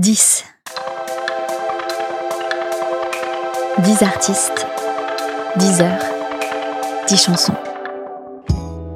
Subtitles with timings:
[0.00, 0.44] 10.
[3.84, 4.66] 10 artistes,
[5.56, 6.04] 10 heures,
[7.06, 7.52] 10 chansons.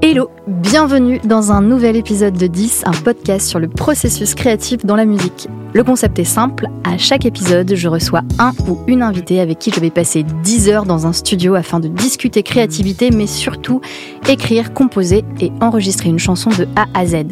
[0.01, 4.97] Hello, bienvenue dans un nouvel épisode de 10, un podcast sur le processus créatif dans
[4.97, 5.47] la musique.
[5.75, 9.73] Le concept est simple, à chaque épisode, je reçois un ou une invitée avec qui
[9.73, 13.83] je vais passer 10 heures dans un studio afin de discuter créativité, mais surtout
[14.27, 17.27] écrire, composer et enregistrer une chanson de A à Z.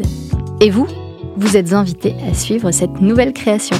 [0.60, 0.86] Et vous?
[1.42, 3.76] Vous êtes invité à suivre cette nouvelle création.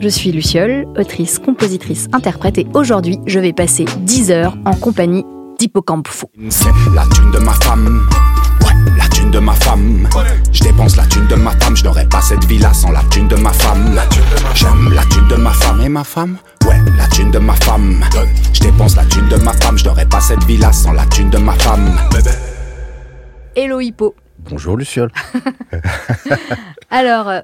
[0.00, 5.22] Je suis Luciole, autrice, compositrice, interprète et aujourd'hui je vais passer 10 heures en compagnie
[5.58, 6.28] d'Hippocampe Fou.
[6.48, 6.64] C'est
[6.94, 8.08] la thune de ma femme.
[8.62, 10.08] Ouais, la thune de ma femme.
[10.50, 11.76] Je dépense la thune de ma femme.
[11.76, 14.00] Je n'aurais pas cette vie-là sans la thune de ma femme.
[14.54, 16.38] J'aime la thune de ma femme et ma femme?
[16.66, 18.02] Ouais, la thune de ma femme.
[18.54, 19.76] Je dépense la thune de ma femme.
[19.76, 21.98] Je n'aurais pas cette vie-là sans la thune de ma femme.
[23.54, 24.14] Hello Hippo.
[24.50, 25.10] Bonjour Luciole.
[26.94, 27.40] Alors, euh,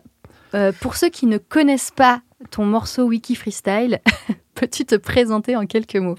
[0.54, 3.98] euh, pour ceux qui ne connaissent pas ton morceau Wiki Freestyle,
[4.54, 6.16] peux-tu te présenter en quelques mots?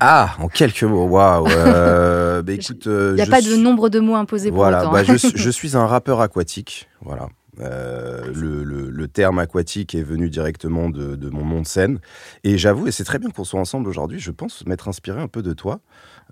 [0.00, 1.46] Ah, en quelques mots, waouh.
[1.48, 4.82] euh, bah, écoute, euh, Il n'y a pas de nombre de mots imposés pour Voilà,
[4.82, 4.92] autant.
[4.92, 6.88] bah, je, suis- je suis un rappeur aquatique.
[7.00, 7.28] Voilà.
[7.60, 12.00] Euh, le, le- le terme aquatique est venu directement de, de mon nom de scène.
[12.42, 15.28] Et j'avoue, et c'est très bien qu'on soit ensemble aujourd'hui, je pense m'être inspiré un
[15.28, 15.78] peu de toi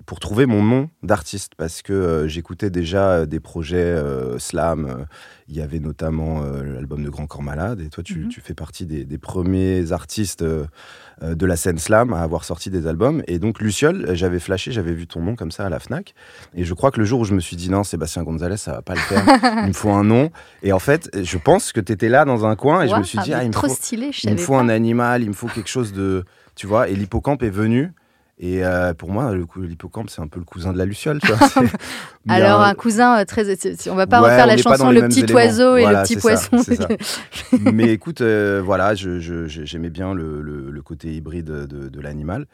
[0.07, 1.53] pour trouver mon nom d'artiste.
[1.57, 5.07] Parce que euh, j'écoutais déjà euh, des projets euh, slam.
[5.49, 7.81] Il y avait notamment l'album de Grand Corps Malade.
[7.83, 8.29] Et toi, tu, Mhm.
[8.29, 12.87] tu fais partie des, des premiers artistes de la scène slam à avoir sorti des
[12.87, 13.23] albums.
[13.27, 16.15] Et donc, Luciole, j'avais flashé, j'avais vu ton nom comme ça à la Fnac.
[16.55, 18.73] Et je crois que le jour où je me suis dit non, Sébastien Gonzalez, ça
[18.73, 19.25] va pas le faire,
[19.65, 20.31] il me faut un nom.
[20.63, 23.03] Et en fait, je pense que tu étais là dans un coin et je me
[23.03, 24.61] suis dit, ah, il me faut, stylé, je il me savais faut pas.
[24.61, 26.25] un animal, il me faut quelque chose de.
[26.55, 27.93] Tu vois, et l'hippocampe est venu.
[28.39, 31.21] Et euh, pour moi, l'hippocampe, c'est un peu le cousin de la luciole.
[31.21, 31.39] Tu vois,
[32.29, 33.45] Alors, un- un cousin euh, très.
[33.89, 35.35] On va pas Ouais, refaire la chanson Le petit éléments.
[35.39, 36.59] oiseau et Voilà, le petit poisson.
[36.59, 36.89] ça.
[37.73, 42.47] mais écoute, euh, voilà, j'aimais bien le, le- le côté hybride de, de l'animal.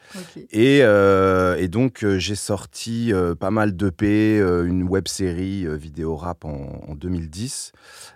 [0.51, 5.65] Et, euh, et donc, euh, j'ai sorti euh, pas mal d'EP, euh, une web série
[5.67, 7.73] euh, vidéo rap en, en 2010.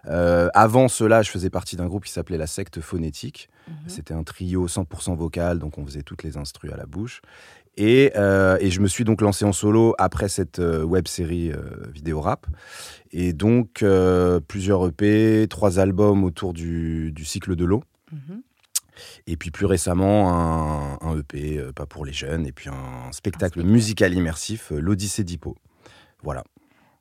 [0.08, 3.48] Euh, avant cela, je faisais partie d'un groupe qui s'appelait La Secte Phonétique.
[3.68, 3.74] Mhm.
[3.86, 7.22] C'était un trio 100% vocal, donc on faisait toutes les instrus à la bouche.
[7.76, 11.50] Et, euh, et je me suis donc lancé en solo après cette euh, web série
[11.52, 11.62] euh,
[11.92, 12.46] vidéo rap.
[13.12, 13.84] Et donc,
[14.48, 17.82] plusieurs EP, trois albums autour du, du cycle de l'eau.
[18.10, 18.42] Mhm.
[19.26, 23.60] Et puis plus récemment, un, un EP, pas pour les jeunes, et puis un spectacle
[23.60, 23.62] spectacle.
[23.64, 25.56] musical immersif, l'Odyssée d'Hippo.
[26.22, 26.42] Voilà.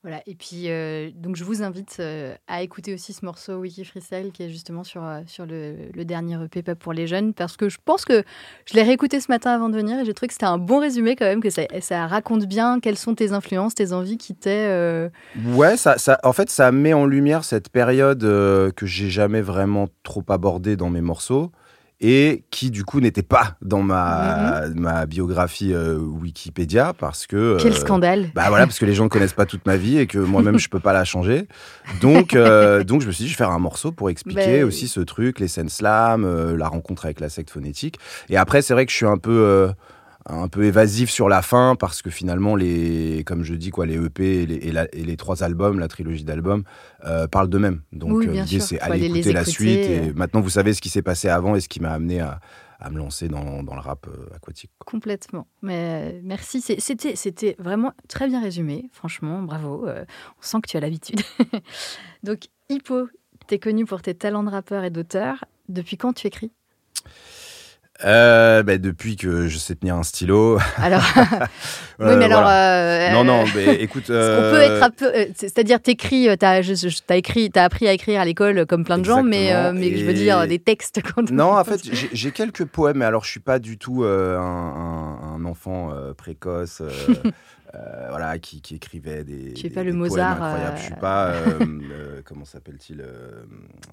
[0.03, 3.85] Voilà, et puis euh, donc je vous invite euh, à écouter aussi ce morceau Wiki
[3.85, 7.69] Freestyle qui est justement sur, euh, sur le, dernier EP pour les jeunes parce que
[7.69, 8.23] je pense que
[8.65, 10.79] je l'ai réécouté ce matin avant de venir et j'ai trouvé que c'était un bon
[10.79, 14.35] résumé quand même, que ça, ça raconte bien quelles sont tes influences, tes envies qui
[14.47, 15.07] euh,
[15.49, 19.87] Ouais, ça, ça, en fait, ça met en lumière cette période que j'ai jamais vraiment
[20.01, 21.51] trop abordée dans mes morceaux
[22.01, 27.57] et qui, du coup, n'était pas dans ma, ma biographie euh, Wikipédia parce que.
[27.59, 29.99] Quel euh, scandale Bah voilà, parce que les gens ne connaissent pas toute ma vie
[29.99, 31.47] et que moi-même je peux pas la changer.
[32.01, 34.63] Donc, euh, donc je me suis dit, je vais faire un morceau pour expliquer Ben-
[34.63, 37.99] aussi ce truc, les scènes slam, la rencontre avec la secte phonétique.
[38.29, 39.71] Et après, c'est vrai que je suis un peu,
[40.27, 43.95] un peu évasif sur la fin parce que finalement, les, comme je dis, quoi, les
[43.95, 46.63] EP et les, et la- et les trois albums, la trilogie d'albums,
[47.05, 47.81] euh, parlent d'eux-mêmes.
[47.91, 49.77] Donc Oui, euh, l'idée, c'est aller les écouter la écouter, suite.
[49.89, 50.13] Et euh.
[50.15, 52.39] maintenant, vous savez ce qui s'est passé avant et ce qui m'a amené à,
[52.79, 54.69] à me lancer dans, dans le rap euh, aquatique.
[54.85, 55.47] Complètement.
[55.63, 59.87] Mais euh, merci, c'était c'était vraiment très bien résumé, franchement, bravo.
[59.87, 61.21] on sent que tu as l'habitude.
[62.23, 63.07] donc Hippo,
[63.47, 65.45] t'es connu pour tes talents de rappeur et d'auteur.
[65.67, 66.51] Depuis quand tu écris?
[68.03, 70.57] Euh, bah, depuis que je sais tenir un stylo.
[70.77, 71.03] Alors,
[71.99, 72.41] oui, mais alors.
[72.41, 73.09] voilà.
[73.09, 74.05] euh, Non, non, mais écoute.
[74.09, 76.61] On euh, peut être un peu, euh, c'est- c'est-à-dire t'écris, t'as,
[77.11, 80.47] écrit, t'as appris à écrire à l'école comme plein de gens, mais, je veux dire
[80.47, 80.99] des textes.
[81.15, 81.79] Quand Non, en fait,
[82.11, 84.07] j'ai quelques poèmes, mais alors je suis pas du tout un,
[84.39, 86.81] un- un enfant précoce,
[87.73, 89.49] euh, euh, voilà, qui, qui écrivait des.
[89.51, 90.77] Es des- pas le Mozart, incroyables.
[90.77, 91.27] Je euh, suis pas.
[91.31, 91.59] euh,
[91.91, 93.43] euh, comment s'appelle-t-il euh,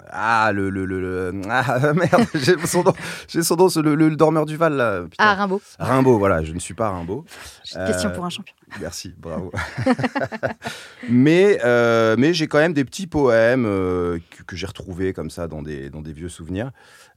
[0.09, 2.93] Ah, le, le, le, ah merde, j'ai son nom,
[3.27, 5.01] j'ai son nom, le, le, le dormeur du Val là.
[5.03, 5.15] putain.
[5.23, 5.61] Ah, Rimbaud.
[5.79, 7.23] Rimbaud, voilà, je ne suis pas Rimbaud.
[7.63, 8.53] Question Euh, pour un champion.
[8.81, 9.51] Merci, bravo.
[11.09, 15.29] mais euh, mais j'ai quand même des petits poèmes euh, que, que j'ai retrouvés comme
[15.29, 16.71] ça dans des, dans des vieux souvenirs.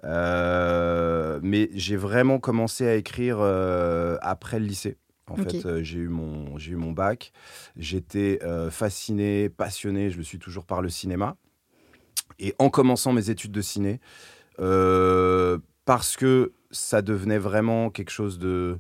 [0.05, 4.97] Euh, mais j'ai vraiment commencé à écrire euh, après le lycée.
[5.31, 7.33] En fait, euh, j'ai eu, mon- j'ai eu mon bac.
[7.77, 11.37] J'étais euh, fasciné, passionné, je le suis toujours par le cinéma.
[12.39, 14.01] Et en commençant mes études de ciné,
[14.59, 18.79] euh, parce que ça devenait vraiment quelque chose de,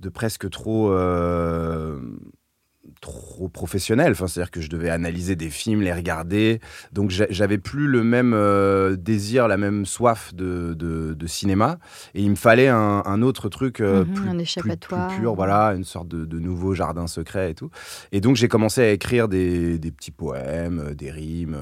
[0.00, 0.90] de presque trop,
[3.00, 4.12] trop professionnel.
[4.12, 6.60] Enfin, c'est-à-dire que je devais analyser des films, les regarder.
[6.92, 11.78] Donc, j'a- j'avais plus le même euh, désir, la même soif de, de- de cinéma.
[12.14, 15.08] Et il me fallait un, un autre truc euh, Mhm, plus, un échappatoire.
[15.08, 17.70] plus pur, voilà, une sorte de, de nouveau jardin secret et tout.
[18.12, 21.56] Et donc, j'ai commencé à écrire des, des petits poèmes, euh, des rimes.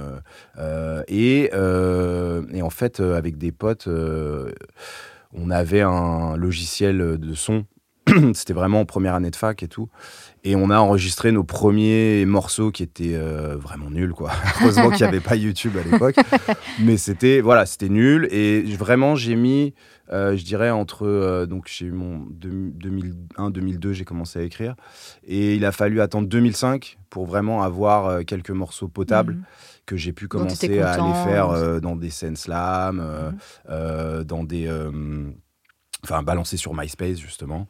[0.58, 1.50] euh, et,
[2.56, 3.88] et en fait, avec des potes,
[5.32, 7.64] on avait un logiciel de son.
[8.34, 9.88] C'était vraiment en première année de fac et tout.
[10.48, 14.30] Et on a enregistré nos premiers morceaux qui étaient euh, vraiment nuls, quoi.
[14.62, 16.14] Heureusement qu'il n'y avait pas YouTube à l'époque.
[16.78, 18.28] Mais c'était, voilà, c'était nul.
[18.30, 19.74] Et vraiment, j'ai mis,
[20.12, 21.04] euh, je dirais, entre.
[21.04, 22.26] euh, donc, j'ai eu mon
[23.38, 24.76] 2001-2002, j'ai commencé à écrire.
[25.24, 29.42] Et il a fallu attendre 2005 pour vraiment avoir quelques morceaux potables Mhm.
[29.84, 33.38] que j'ai pu commencer à aller faire euh, dans des scènes slam, euh, Mhm.
[33.70, 34.70] euh, dans des.
[36.04, 37.66] Enfin, balancer sur MySpace, justement.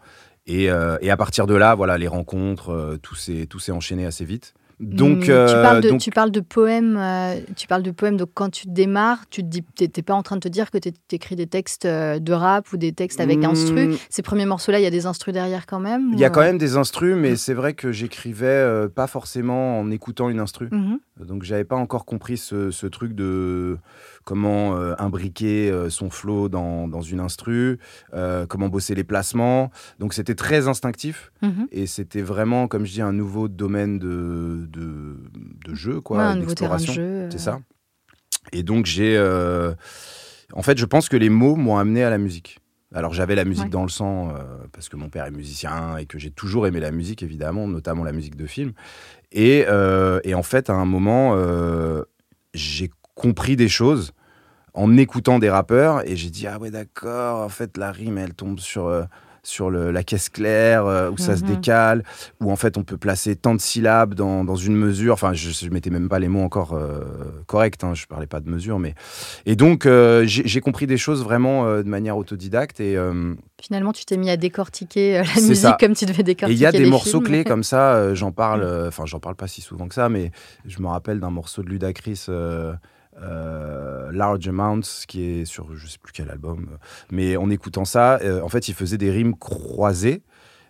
[0.46, 4.24] Et, euh, et à partir de là, voilà, les rencontres, euh, tout s'est enchaîné assez
[4.24, 4.54] vite.
[4.78, 7.90] Donc, Mm, tu, euh, parles de, donc- tu parles de poèmes, euh, tu parles de
[7.90, 8.18] poèmes.
[8.18, 10.76] Donc quand tu démarres, tu te dis, t'es pas en train de te dire que
[10.76, 13.86] tu écris des textes euh, de rap ou des textes avec instru.
[13.88, 16.10] Mm, Ces premiers morceaux-là, il y a des instrus derrière quand même.
[16.12, 18.86] Il y a ou, quand euh, même des instrus, mais c'est vrai que j'écrivais euh,
[18.86, 20.68] pas forcément en écoutant une instru.
[20.70, 20.98] mhm.
[21.24, 23.78] Donc j'avais pas encore compris ce, ce truc de
[24.24, 27.78] comment euh, imbriquer euh, son flow dans, dans une instru,
[28.12, 29.70] euh, comment bosser les placements.
[29.98, 31.68] Donc c'était très instinctif Mhm.
[31.72, 35.16] et c'était vraiment, comme je dis, un nouveau domaine de, de,
[35.64, 37.28] de jeu, quoi, Ouais, un nouveau terrain de jeu.
[37.30, 37.60] C'est ça.
[38.52, 39.16] Et donc j'ai...
[40.52, 42.60] En fait, je pense que les mots m'ont amené à la musique.
[42.94, 43.70] Alors j'avais la musique Ouais.
[43.70, 46.78] dans le sang euh, parce que mon père est musicien et que j'ai toujours aimé
[46.78, 48.72] la musique, évidemment, notamment la musique de film.
[49.32, 52.02] Et, euh, et en fait, à un moment, euh,
[52.54, 54.12] j'ai compris des choses
[54.74, 58.34] en écoutant des rappeurs et j'ai dit ah ouais d'accord en fait la rime elle
[58.34, 59.04] tombe sur euh,
[59.46, 61.48] sur le- la caisse claire euh, où ça se Mhm.
[61.54, 62.02] décale
[62.40, 65.50] où en fait on peut placer tant de syllabes dans, dans une mesure enfin je,
[65.50, 67.00] je mettais même pas les mots encore euh,
[67.46, 68.94] corrects hein, je parlais pas de mesure mais
[69.46, 72.96] et donc euh, j'ai compris des choses vraiment de manière autodidacte et
[73.62, 75.76] Finalement, tu t'es mis à décortiquer la musique ça.
[75.80, 77.24] comme tu devais et décortiquer il y a des morceaux films.
[77.24, 78.64] clés comme ça, j'en parle, Mm.
[78.64, 80.30] euh, enfin j'en parle pas si souvent que ça, mais
[80.66, 82.26] je me rappelle d'un morceau de Ludacris,
[83.22, 86.76] euh, Large Amounts, qui est sur je sais plus quel album, euh,
[87.10, 90.22] mais en écoutant ça, euh, en fait il faisait des rimes croisées,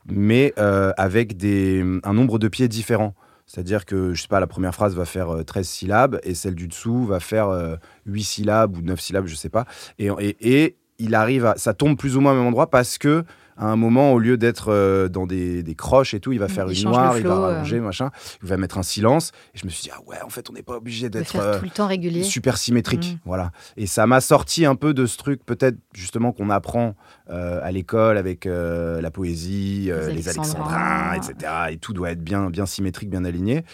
[0.08, 3.14] mais avec des, un nombre de pieds différents.
[3.46, 6.56] C'est-à-dire que, je sais pas, la première phrase va faire euh, 13 syllabes et celle
[6.56, 7.76] du dessous va faire euh,
[8.06, 9.66] 8 syllabes ou 9 syllabes, je sais pas.
[9.98, 11.56] Et, et, et il arrive à.
[11.56, 13.24] Ça tombe plus ou moins au même endroit parce que,
[13.56, 16.46] à un moment, au lieu d'être euh, dans des, des croches et tout, il va
[16.46, 17.40] Il faire une noire, il va euh.
[17.40, 18.10] rallonger, machin.
[18.42, 19.32] Il va mettre un silence.
[19.54, 21.36] Et je me suis dit, ah ouais, en fait, on n'est pas obligé d'être.
[21.36, 22.22] euh, tout le temps régulier.
[22.22, 23.14] super symétrique.
[23.14, 23.18] Mm.
[23.24, 23.50] Voilà.
[23.76, 26.94] Et ça m'a sorti un peu de ce truc, peut-être justement qu'on apprend
[27.28, 31.14] euh, à l'école avec euh, la poésie, euh, Les alexandrins.
[31.14, 31.52] etc.
[31.72, 33.64] Et tout doit être bien, bien symétrique, bien aligné.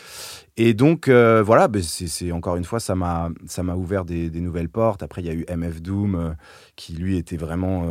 [0.56, 3.30] Et donc, voilà, ben, c'est encore une fois, ça m'a
[3.76, 5.02] ouvert des, des nouvelles portes.
[5.02, 6.34] Après, il y a eu MF Doom,
[6.76, 7.86] qui lui était vraiment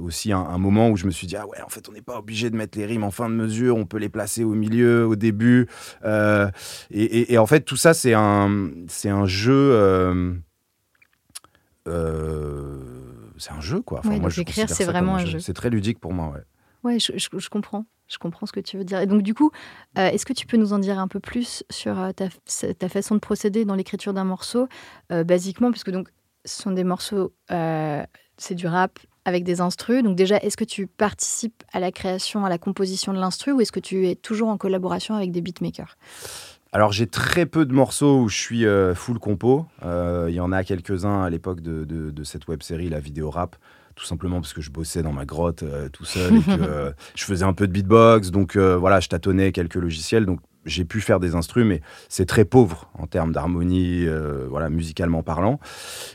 [0.00, 2.02] aussi un, un moment où je me suis dit, ah ouais, en fait, on n'est
[2.02, 4.54] pas obligé de mettre les rimes en fin de mesure, on peut les placer au
[4.54, 5.68] milieu, au début.
[6.04, 6.48] Et,
[6.90, 9.70] et- et en fait, tout ça, c'est un, c'est un jeu.
[11.86, 12.99] euh,
[13.40, 14.00] c'est un jeu, quoi.
[14.04, 15.38] Ouais, donc je écrire, c'est vraiment un jeu.
[15.40, 16.40] C'est très ludique pour moi, ouais.
[16.82, 17.84] Ouais, je, je- je comprends.
[18.08, 19.00] Je comprends ce que tu veux dire.
[19.00, 19.50] Et donc, du coup,
[19.98, 22.28] euh, est-ce que tu peux nous en dire un peu plus sur euh, ta,
[22.74, 24.66] ta façon de procéder dans l'écriture d'un morceau?
[25.12, 26.08] Euh, Basiquement, parce que donc,
[26.44, 28.02] ce sont des morceaux, euh,
[28.36, 30.02] c'est du rap avec des instrus.
[30.02, 33.60] Donc, déjà, est-ce que tu participes à la création, à la composition de l'instru ou
[33.60, 35.96] est-ce que tu es toujours en collaboration avec des beatmakers?
[36.72, 39.66] Alors j'ai très peu de morceaux où je suis euh, full compo.
[39.84, 43.00] Euh, Il y en a quelques-uns à l'époque de, de- de cette web série, la
[43.00, 43.56] vidéo rap.
[43.96, 47.24] Tout simplement parce que je bossais dans ma grotte euh, tout seul et que je
[47.24, 48.30] faisais un peu de beatbox.
[48.30, 50.26] Donc voilà, je tâtonnais quelques logiciels.
[50.26, 54.68] Donc j'ai pu faire des instrus, mais c'est très pauvre en termes d'harmonie, euh, voilà,
[54.68, 55.58] musicalement parlant.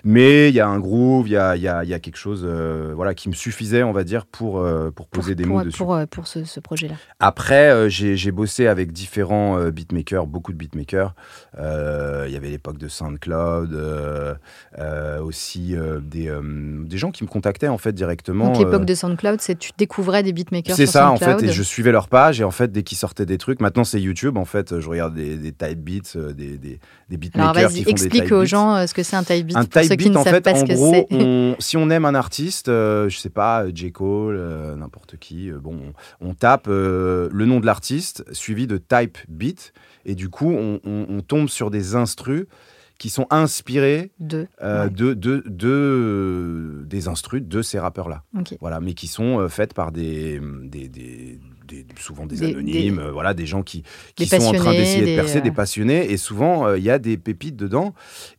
[0.04, 2.44] Mais il y a un groove, il y a, y a- y a quelque chose
[2.46, 5.58] euh, voilà, qui me suffisait, on va dire, pour, euh, pour pour, poser des pour,
[5.58, 5.78] mots dessus.
[5.78, 11.14] pour, euh, pour ce, ce projet-là Après, j'ai bossé avec différents beatmakers, beaucoup de beatmakers.
[11.58, 13.76] Il y avait l'époque de SoundCloud,
[15.22, 16.32] aussi des,
[16.86, 18.46] des gens qui me contactaient en fait directement.
[18.52, 21.64] Donc, l'époque de SoundCloud, c'est tu découvrais des beatmakers c'est ça en fait, et je
[21.64, 24.46] suivais leur page et en fait dès qu'ils sortaient des trucs, maintenant c'est YouTube en
[24.46, 27.84] fait, je regarde des, des type beats, euh, des, des, des beatmakers Alors, qui font
[27.86, 28.46] des explique type aux beats.
[28.46, 30.18] gens euh, ce que c'est un type beat Un pour type ceux qui beat, ne
[30.18, 31.08] en savent fait, pas en ce que gros, c'est.
[31.16, 33.92] on- si on aime un artiste, euh, je sais pas, J.
[33.92, 35.78] Cole, euh, n'importe qui, euh, bon,
[36.22, 39.74] on, on tape euh, le nom de l'artiste suivi de type beat,
[40.06, 42.46] et du coup, on, tombe sur des instrus
[42.98, 44.48] qui sont inspirés Deux.
[44.62, 44.90] euh, Ouais.
[44.90, 48.24] de, de, de- des instrus de ces rappeurs-là.
[48.38, 48.56] Ok.
[48.62, 53.00] Voilà, mais qui sont euh, faites par des, des, des, des- souvent des, Des- anonymes,
[53.00, 53.84] euh, voilà, des gens qui,
[54.16, 56.78] qui Des sont en train d'essayer de des, percer, euh, des passionnés, et souvent euh,
[56.78, 57.94] il y a des pépites dedans.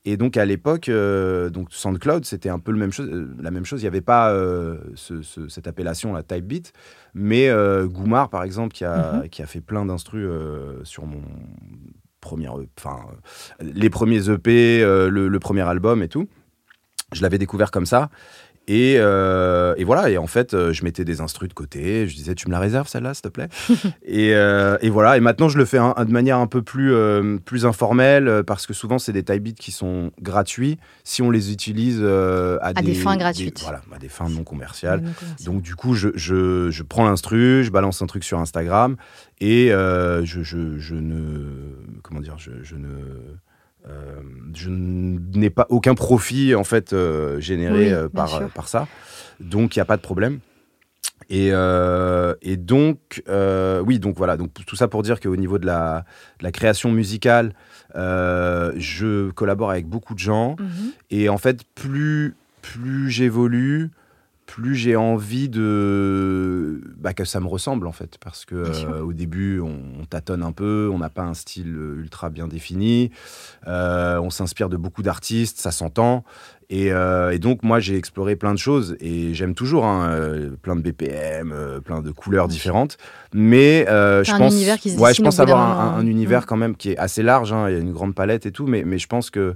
[0.05, 3.51] Et donc à l'époque, euh, donc SoundCloud, c'était un peu le même chose, euh, la
[3.51, 3.81] même chose.
[3.81, 6.73] Il n'y avait pas euh, ce- ce- cette appellation, la type beat,
[7.15, 9.29] mais euh, Goumar, par exemple, qui a, Mhm.
[9.29, 11.23] qui a fait plein d'instrus euh, sur mon
[12.21, 12.99] premier, enfin
[13.61, 16.27] euh, les premiers EP, euh, le, le premier album et tout.
[17.13, 18.11] Je l'avais découvert comme ça.
[18.69, 22.09] Et, euh, et voilà, et en fait, euh, je mettais des instrus de côté.
[22.09, 23.49] Je disais, tu me la réserves celle-là, s'il te plaît
[24.05, 26.63] et, euh, et voilà, et maintenant je le fais un- un- de manière un peu
[26.63, 31.23] plus, euh, plus informelle parce que souvent c'est des type beats qui sont gratuits si
[31.23, 33.61] on les utilise à, À des fins gratuites.
[33.63, 35.01] voilà, à des fins non commerciales.
[35.03, 38.97] Donc, Donc du coup, je, je, je prends l'instru, je balance un truc sur Instagram
[39.41, 41.53] et je, ne
[42.03, 42.89] comment dire, je ne
[43.89, 44.21] euh,
[44.55, 48.89] je n'ai pas aucun profit en fait euh, généré Oui, euh, par, par ça.
[49.39, 50.41] Donc il n'y a pas de problème.
[51.29, 56.05] Et, et donc, oui, donc voilà, donc tout ça pour dire qu'au niveau de la,
[56.39, 57.53] de la création musicale,
[57.95, 60.55] je collabore avec beaucoup de gens.
[60.61, 60.93] Mhm.
[61.11, 63.91] Et en fait, plus, plus j'évolue,
[64.47, 68.17] plus j'ai envie de bah, que ça me ressemble en fait.
[68.23, 71.75] Parce que euh, au début, on, on tâtonne un peu, on n'a pas un style
[71.77, 73.11] euh, ultra bien défini.
[73.67, 76.25] Euh, on s'inspire de beaucoup d'artistes, ça s'entend.
[76.69, 80.11] Et, euh, et donc, moi, j'ai exploré plein de choses et j'aime toujours hein,
[80.63, 82.99] plein de BPM, plein de couleurs différentes.
[83.33, 84.53] Mais je pense,
[84.99, 86.47] ouais, je avoir un, un univers Mm.
[86.47, 87.53] quand même qui est assez large.
[87.53, 89.55] hein, il y a une grande palette et tout, mais, mais je pense que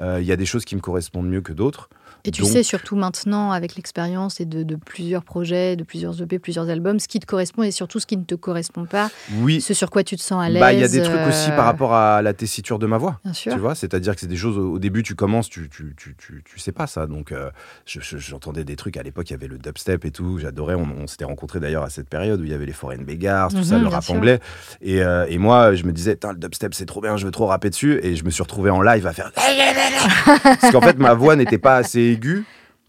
[0.00, 1.88] il y a des choses qui me correspondent mieux que d'autres.
[2.26, 6.22] Et tu Donc- sais surtout maintenant, avec l'expérience et de, de plusieurs projets, de plusieurs
[6.22, 9.10] EP, plusieurs albums, ce qui te correspond et surtout ce qui ne te correspond pas,
[9.40, 10.60] Oui, ce sur quoi tu te sens à l'aise.
[10.60, 12.96] bah il y a des trucs aussi euh, par rapport à la tessiture de ma
[12.96, 13.20] voix.
[13.24, 13.52] Bien sûr.
[13.52, 16.42] Tu vois, c'est-à-dire que c'est des choses au début, tu commences, tu, tu, tu, tu,
[16.46, 17.06] tu sais pas ça.
[17.06, 17.50] Donc, euh,
[17.84, 20.38] je- je- j'entendais des trucs à l'époque, il y avait le dubstep et tout.
[20.38, 20.74] J'adorais.
[20.76, 23.48] On, on s'était rencontrés d'ailleurs à cette période où il y avait les Foreign Beggars,
[23.50, 24.14] tout ça, Mhm, le rap sûr.
[24.14, 24.40] anglais.
[24.80, 27.46] Et, euh, et moi, je me disais, le dubstep, c'est trop bien, je veux trop
[27.46, 28.00] rapper dessus.
[28.02, 29.30] Et je me suis retrouvé en live à faire.
[30.42, 32.13] Parce qu'en fait, ma voix n'était pas assez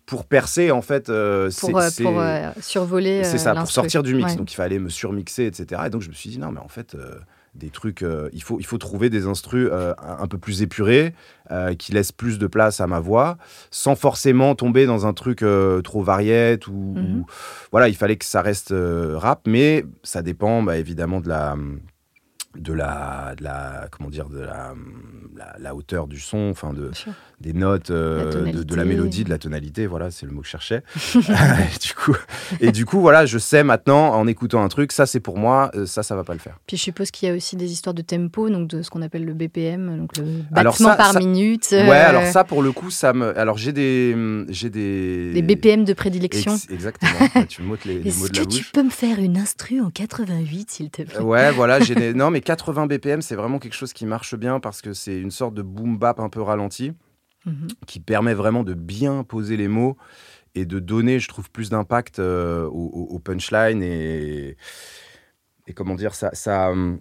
[0.05, 1.09] pour percer, en fait.
[1.09, 3.23] euh, Pour, euh, pour, euh, survoler.
[3.23, 4.31] c'est ça, pour sortir du mix.
[4.31, 4.37] Ouais.
[4.37, 5.81] Donc il fallait me surmixer, etc.
[5.87, 6.95] Et donc je me suis dit, non, mais en fait,
[7.55, 8.03] des trucs,
[8.33, 11.13] il, faut, il faut trouver des instrus un, peu plus épurés,
[11.79, 13.37] qui laissent plus de place à ma voix,
[13.71, 15.43] sans forcément tomber dans un truc
[15.83, 16.67] trop variette.
[16.67, 17.19] Ou, Mhm.
[17.21, 17.25] ou-
[17.71, 21.55] voilà, il fallait que ça reste rap, mais ça dépend bah, évidemment de la
[22.57, 24.73] de la, de la comment dire de la,
[25.35, 26.91] la, la hauteur du son enfin de
[27.41, 30.45] des notes euh, de, de la mélodie de la tonalité voilà c'est le mot que
[30.47, 30.83] je cherchais.
[31.15, 32.15] Et du coup
[32.61, 35.69] et du coup voilà je sais maintenant en écoutant un truc ça c'est pour moi
[35.75, 36.57] euh, ça ça va pas le faire.
[36.67, 39.01] Puis je suppose qu'il y a aussi des histoires de tempo, donc de ce qu'on
[39.01, 40.23] appelle le BPM, donc le
[40.55, 41.67] Alors battement ça- par ça- minute.
[41.71, 44.15] ouais euh, alors ça pour le coup ça me alors j'ai des
[44.49, 46.53] j'ai des Des BPM de prédilection.
[46.55, 47.45] Ex- exactement.
[47.49, 49.81] Tu me les, les mots Est-ce de la que tu peux me faire une instru
[49.81, 51.19] en 88, s'il te plaît?
[51.19, 52.13] Ouais, voilà, j'ai des...
[52.13, 55.31] non mais 80 BPM, c'est vraiment quelque chose qui marche bien parce que c'est une
[55.31, 56.93] sorte de boom bap un peu ralenti
[57.45, 57.67] Mhm.
[57.85, 59.97] qui permet vraiment de bien poser les mots
[60.55, 64.55] et de donner, je trouve, plus d'impact euh, au, punchline et
[65.67, 66.99] et comment dire ça ça hum,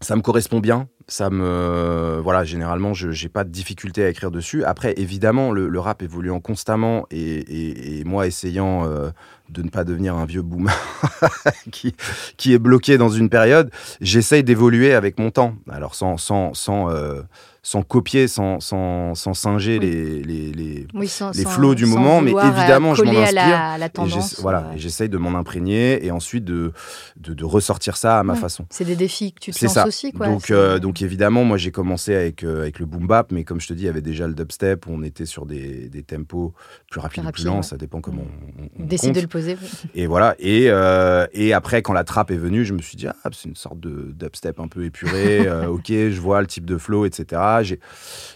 [0.00, 0.88] ça me correspond bien.
[1.08, 4.62] Ça me voilà, généralement, je j'ai pas de difficulté à écrire dessus.
[4.64, 9.10] Après, évidemment, le, le rap évoluant constamment et, et- et moi essayant euh,
[9.50, 10.74] de ne pas devenir un vieux boomer
[11.70, 11.94] qui,
[12.36, 15.54] qui est bloqué dans une période, j'essaye d'évoluer avec mon temps.
[15.70, 17.22] Alors sans sans sans euh,
[17.62, 19.86] sans copier, sans sans, sans singer Oui.
[19.86, 23.24] les, les, les, Oui, sans, les flots du moment, mais euh, évidemment, je m'en coller
[23.26, 23.58] à la- inspire.
[23.60, 24.40] à la et tendance.
[24.40, 26.72] voilà, euh, et j'essaye de m'en imprégner et ensuite de,
[27.16, 28.38] de, de ressortir ça à ma Ouais.
[28.38, 28.64] façon.
[28.70, 29.86] C'est des défis que tu te lances ça.
[29.86, 30.28] aussi, quoi.
[30.28, 33.60] Donc, euh, donc évidemment, moi j'ai commencé avec, euh, avec le boom bap, mais comme
[33.60, 36.02] je te dis, il y avait déjà le dubstep, où on était sur des, des
[36.02, 36.54] tempos
[36.90, 37.62] plus rapides ou plus rapide, lents, ouais.
[37.64, 39.16] ça dépend comment on, on- on Décide compte.
[39.16, 39.56] de le oui.
[39.94, 40.34] Et voilà.
[40.38, 43.48] Et, euh, et après, quand la trappe est venue, je me suis dit, ah, c'est
[43.48, 45.40] une sorte de dubstep un peu épuré.
[45.46, 47.40] euh, ok, je vois le type de flow, etc.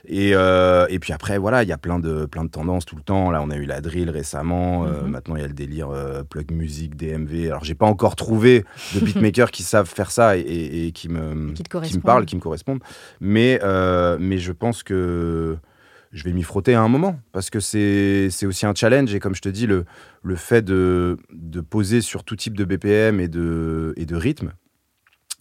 [0.06, 2.96] Et, euh, et puis après, voilà, il y a plein de, plein de tendances tout
[2.96, 3.30] le temps.
[3.30, 4.82] Là, on a eu la drill récemment.
[4.84, 5.08] Mhm.
[5.08, 5.88] maintenant, il y a le délire
[6.28, 7.48] plug music, DMV.
[7.48, 11.08] Alors, j'ai pas encore trouvé de beatmakers qui savent faire ça et, et- et qui
[11.08, 11.62] me, Qui
[11.96, 12.80] me parlent, qui me correspondent.
[13.20, 13.60] Mais,
[14.18, 15.56] mais je pense que
[16.12, 19.34] je vais m'y frotter à un moment parce que c'est aussi un challenge et comme
[19.34, 19.84] je te dis le,
[20.36, 21.16] fait de,
[21.68, 24.52] poser sur tout type de BPM et et de rythme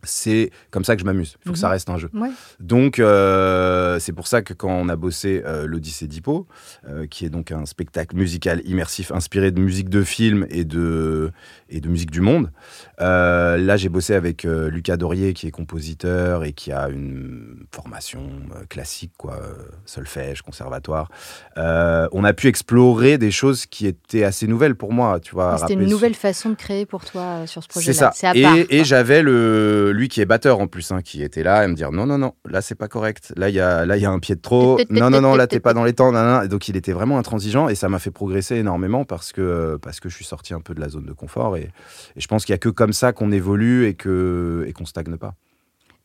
[0.04, 1.38] c'est comme ça que je m'amuse.
[1.44, 1.72] Il faut que ça Mhm.
[1.74, 2.10] reste un jeu.
[2.14, 2.30] Ouais.
[2.60, 6.48] Donc, euh, c'est pour ça que quand on a bossé euh, l'Odyssée d'Hippo,
[6.88, 11.32] euh, qui est donc un spectacle musical immersif inspiré de musique de film et de,
[11.70, 12.52] et de musique du monde,
[13.00, 18.22] là, j'ai bossé avec Lucas Dorier, qui est compositeur et qui a une formation
[18.70, 19.40] classique, quoi,
[19.86, 21.10] solfège, conservatoire.
[21.58, 25.58] On a pu explorer des choses qui étaient assez nouvelles pour moi, tu vois.
[25.58, 28.12] C'était une nouvelle façon de créer pour toi sur ce c'est projet-là.
[28.14, 28.30] ça.
[28.32, 28.34] à
[28.70, 31.76] et j'avais le lui qui est batteur en plus, hein, qui était là à me
[31.76, 33.34] dire non non non, là c'est pas correct.
[33.36, 34.80] Là il y a là il y a un pied de trop.
[34.90, 36.12] Non non non, là t'es pas dans les temps.
[36.12, 36.46] nan, nan.
[36.46, 40.00] Et Donc il était vraiment intransigeant et ça m'a fait progresser énormément parce que parce
[40.00, 41.70] que je suis sorti un peu de la zone de confort et,
[42.16, 44.86] et je pense qu'il y a que comme ça qu'on évolue et que et qu'on
[44.86, 45.36] stagne pas.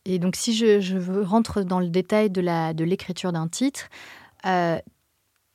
[0.09, 3.89] Et donc, si je, rentre dans le détail de la de l'écriture d'un titre,
[4.45, 4.79] euh,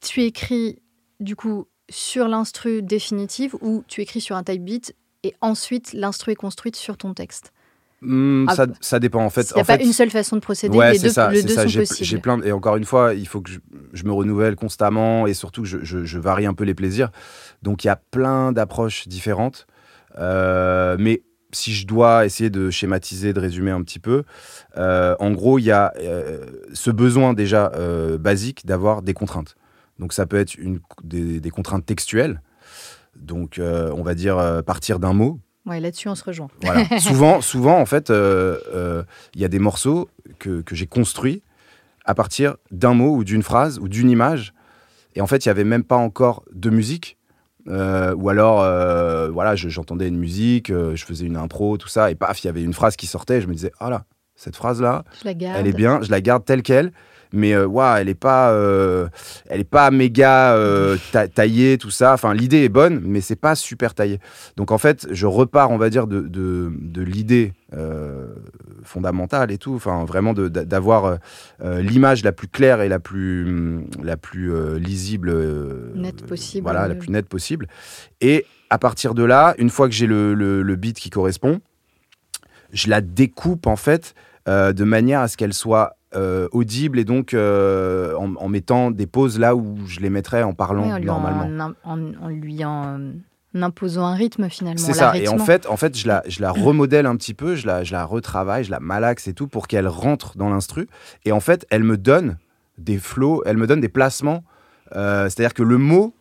[0.02, 0.82] tu écris
[1.20, 6.32] du coup sur l'instru définitive ou tu écris sur un type beat et ensuite l'instru
[6.32, 7.52] est construite sur ton texte?
[8.04, 9.50] Hmm, Ah, ça, ça dépend en fait.
[9.50, 11.30] Il n'y a en pas fait, une seule façon de procéder, Ouais, les deux, ça,
[11.30, 11.68] les c'est deux ça.
[11.68, 12.04] sont possibles.
[12.04, 13.58] J'ai plein de- et encore une fois, il faut que je,
[13.92, 17.10] je me renouvelle constamment et surtout que je, je- je varie un peu les plaisirs.
[17.62, 19.66] Donc il y a plein d'approches différentes.
[20.18, 24.24] Euh, mais si je dois essayer de schématiser, de résumer un petit peu,
[24.78, 27.70] euh, en gros, il y a euh, ce besoin déjà
[28.18, 29.54] basique d'avoir des contraintes.
[29.98, 32.42] Donc ça peut être une, des, des contraintes textuelles.
[33.16, 35.38] Donc on va dire partir d'un mot.
[35.66, 36.48] Ouais, là-dessus, on se rejoint.
[36.62, 36.84] Voilà.
[36.98, 39.02] souvent, souvent, en fait, euh, euh,
[39.34, 41.42] il y a des morceaux que, que j'ai construits
[42.04, 44.52] à partir d'un mot ou d'une phrase ou d'une image.
[45.14, 47.16] Et en fait, il n'y avait même pas encore de musique.
[47.68, 51.86] Euh, ou alors, euh, voilà, je- j'entendais une musique, euh, je faisais une impro, tout
[51.86, 53.38] ça, et paf, il y avait une phrase qui sortait.
[53.38, 54.04] Et je me disais, ah là,
[54.42, 55.04] cette phrase-là,
[55.56, 56.92] elle est bien, je la garde telle qu'elle,
[57.34, 59.08] mais euh, ouah, elle est pas, euh,
[59.48, 62.12] elle est pas méga euh, ta- taillée, tout ça.
[62.12, 64.18] Enfin, l'idée est bonne, mais c'est pas super taillé.
[64.56, 68.34] Donc en fait, je repars, on va dire, de, de, de l'idée euh,
[68.82, 69.74] fondamentale et tout.
[69.74, 71.18] Enfin, vraiment d'avoir
[71.60, 75.32] l'image la plus claire et la plus, hum, la plus lisible,
[75.94, 76.64] Nette possible.
[76.64, 77.66] Voilà, la plus nette possible.
[78.20, 81.60] Et à partir de là, une fois que j'ai le, le, le beat qui correspond,
[82.72, 84.14] je la découpe en fait
[84.48, 88.90] euh, de manière à ce qu'elle soit euh, audible et donc euh, en, en mettant
[88.90, 91.72] des pauses là où je les mettrais en parlant en lui, normalement.
[91.84, 93.12] En, lui en, euh,
[93.54, 94.78] imposant un rythme finalement.
[94.78, 95.16] C'est ça.
[95.16, 97.82] Et en fait, en fait, je la, je la remodèle un petit peu, je la,
[97.82, 100.86] je la retravaille, je la malaxe et tout pour qu'elle rentre dans l'instru.
[101.24, 102.36] Et en fait, elle me donne
[102.76, 104.44] des flows, elle me donne des placements.
[104.92, 106.14] C'est-à-dire que le mot,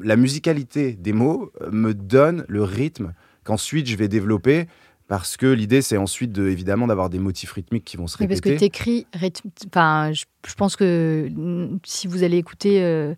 [0.00, 3.12] la musicalité des mots me donne le rythme
[3.42, 4.68] qu'ensuite je vais développer.
[5.12, 8.26] Parce que l'idée, c'est ensuite de, évidemment d'avoir des motifs rythmiques qui vont se Oui,
[8.26, 8.54] parce répéter.
[8.54, 13.14] que t'écris, rythme- enfin, je, je pense que mm, si vous allez écouter euh,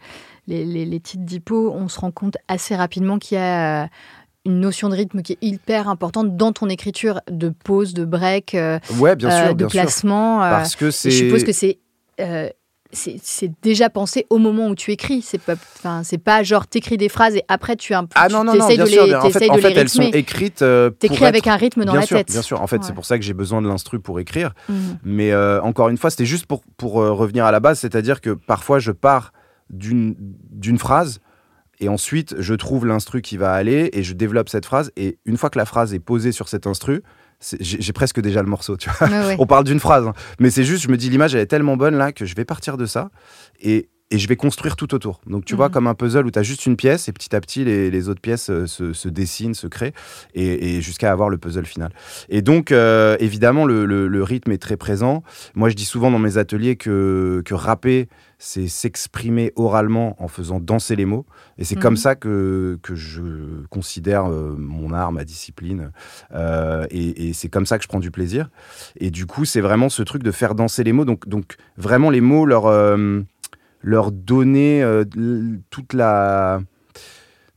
[0.49, 3.87] les, les- les titres d'Hippo, on se rend compte assez rapidement qu'il y a euh,
[4.45, 8.57] une notion de rythme qui est hyper importante dans ton écriture, de pause, de break,
[8.57, 9.81] euh, Ouais, bien euh, sûr, de bien sûr.
[9.81, 10.43] placement.
[10.43, 11.13] euh, Parce que c'est.
[11.13, 11.79] je suppose que c'est
[12.95, 15.21] c'est déjà pensé au moment où tu écris.
[15.23, 18.45] C'est pas, enfin, c'est pas genre t'écris des phrases et après tu, un, Ah non,
[18.45, 19.07] non, non, bien de sûr.
[19.07, 20.19] les, En fait, en elles sont rythmer.
[20.19, 20.63] écrites.
[20.63, 22.31] euh, T'écris être- avec un rythme dans bien la sûr, tête.
[22.31, 22.83] Bien sûr, en fait, Ouais.
[22.87, 24.55] c'est pour ça que j'ai besoin de l'instru pour écrire.
[24.69, 24.99] Mhm.
[25.05, 28.21] Mais euh, encore une fois, c'était juste pour, pour euh, revenir à la base, c'est-à-dire
[28.21, 29.33] que parfois je pars
[29.71, 30.15] d'une
[30.51, 31.21] d'une phrase
[31.81, 34.93] et ensuite je trouve l'instru qui va aller et je développe cette phrase.
[34.97, 37.03] Et une fois que la phrase est posée sur cet instru,
[37.61, 39.09] j'ai presque déjà le morceau, tu vois.
[39.09, 39.37] Ouais, ouais.
[39.41, 40.15] On parle d'une phrase, hein.
[40.39, 42.45] mais c'est juste, je me dis, l'image, elle est tellement bonne là que je vais
[42.45, 43.11] partir de ça
[43.61, 45.21] et, et je vais construire tout autour.
[45.27, 45.73] Donc, tu vois, Mhm.
[45.75, 48.09] comme un puzzle où tu as juste une pièce et petit à petit, les, les
[48.09, 49.93] autres pièces euh, se, se dessinent, se créent
[50.35, 51.91] et, et jusqu'à avoir le puzzle final.
[52.29, 55.23] Et donc, euh, évidemment, le, le- le rythme est très présent.
[55.55, 60.61] Moi, je dis souvent dans mes ateliers que, que rapper, c'est s'exprimer oralement en faisant
[60.61, 61.25] danser les mots.
[61.59, 61.83] Et c'est Mhm.
[61.83, 63.23] comme ça que, que je
[63.71, 65.91] considère euh, mon art, ma discipline.
[66.35, 68.51] Euh, et et c'est comme ça que je prends du plaisir.
[69.01, 71.05] Et du coup, c'est vraiment ce truc de faire danser les mots.
[71.05, 73.23] Donc, donc vraiment, les mots leur, euh,
[73.85, 75.05] leur donner euh,
[75.71, 76.61] toute la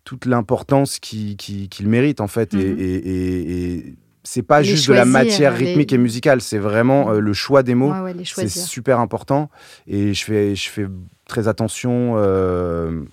[0.04, 2.54] toute l'importance qu'ils qui, méritent en fait.
[2.54, 2.80] Et, Mhm.
[2.80, 6.58] et, et- et c'est pas Les juste de la matière les- rythmique et musicale c'est
[6.58, 7.92] vraiment euh, le choix des mots.
[7.94, 9.50] Ouais, ouais, les c'est super important.
[9.88, 10.88] Et je fais, je fais
[11.28, 13.04] très attention euh,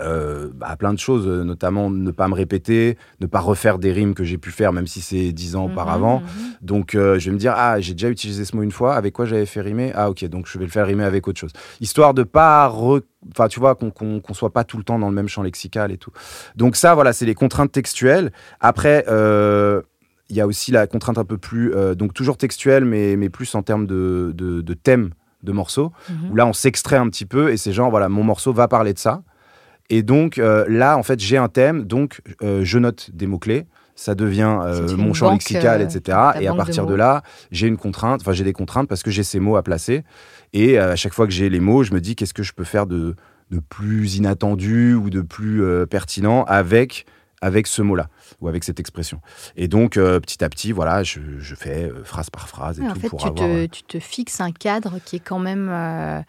[0.00, 3.78] euh, bah, à plein de choses, euh, notamment ne pas me répéter, ne pas refaire
[3.78, 6.20] des rimes que j'ai pu faire même si c'est dix ans Mhm, auparavant.
[6.20, 6.26] mhm.
[6.62, 9.12] Donc euh, je vais me dire, ah j'ai déjà utilisé ce mot une fois, avec
[9.14, 9.92] quoi j'avais fait rimer?
[9.94, 11.52] Ah ok, donc je vais le faire rimer avec autre chose.
[11.80, 12.68] Histoire de pas...
[12.68, 15.42] re- Enfin tu vois, qu'on qu'on soit pas tout le temps dans le même champ
[15.42, 16.10] lexical et tout.
[16.56, 18.32] Donc ça, voilà, c'est les contraintes textuelles.
[18.60, 19.04] Après...
[19.08, 19.82] euh,
[20.30, 23.28] il y a aussi la contrainte un peu plus, euh, donc toujours textuelle, mais, mais
[23.28, 25.10] plus en termes de, de, de thème
[25.42, 26.30] de morceau, Mhm.
[26.32, 28.94] où là on s'extrait un petit peu et c'est genre, voilà, mon morceau va parler
[28.94, 29.22] de ça.
[29.90, 33.66] Et donc euh, là, en fait, j'ai un thème, donc euh, je note des mots-clés
[33.96, 36.18] ça devient euh, mon champ banque, lexical, etc.
[36.40, 39.12] Et à de partir de, là, j'ai une contrainte, enfin j'ai des contraintes parce que
[39.12, 40.02] j'ai ces mots à placer.
[40.52, 42.64] Et à chaque fois que j'ai les mots, je me dis qu'est-ce que je peux
[42.64, 43.14] faire de,
[43.52, 47.06] de plus inattendu ou de plus pertinent avec,
[47.44, 48.08] avec ce mot-là
[48.40, 49.20] ou avec cette expression.
[49.54, 52.82] Et donc, euh, petit à petit, voilà, je, je fais euh, phrase par phrase et
[52.82, 53.46] Ouais, en tout fait, pour tu, avoir.
[53.46, 56.22] te, tu te fixes un cadre qui est quand même, euh,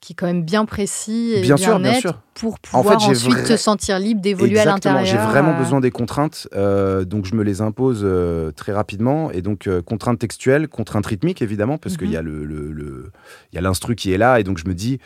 [0.00, 2.20] qui est quand même bien précis et Bien bien, sûr, bien net sûr.
[2.34, 5.04] pour En fait, pouvoir ensuite vra- te sentir libre d'évoluer à l'intérieur.
[5.04, 9.30] j'ai vraiment euh, besoin des contraintes, euh, donc je me les impose euh, très rapidement.
[9.32, 12.12] Et donc, contraintes textuelles, contraintes rythmiques, évidemment, parce qu'il Mhm.
[12.12, 13.10] y a le, le- le-
[13.56, 14.38] a l'instru qui est là.
[14.38, 14.98] Et donc, je me dis,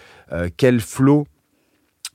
[0.57, 1.26] quel flow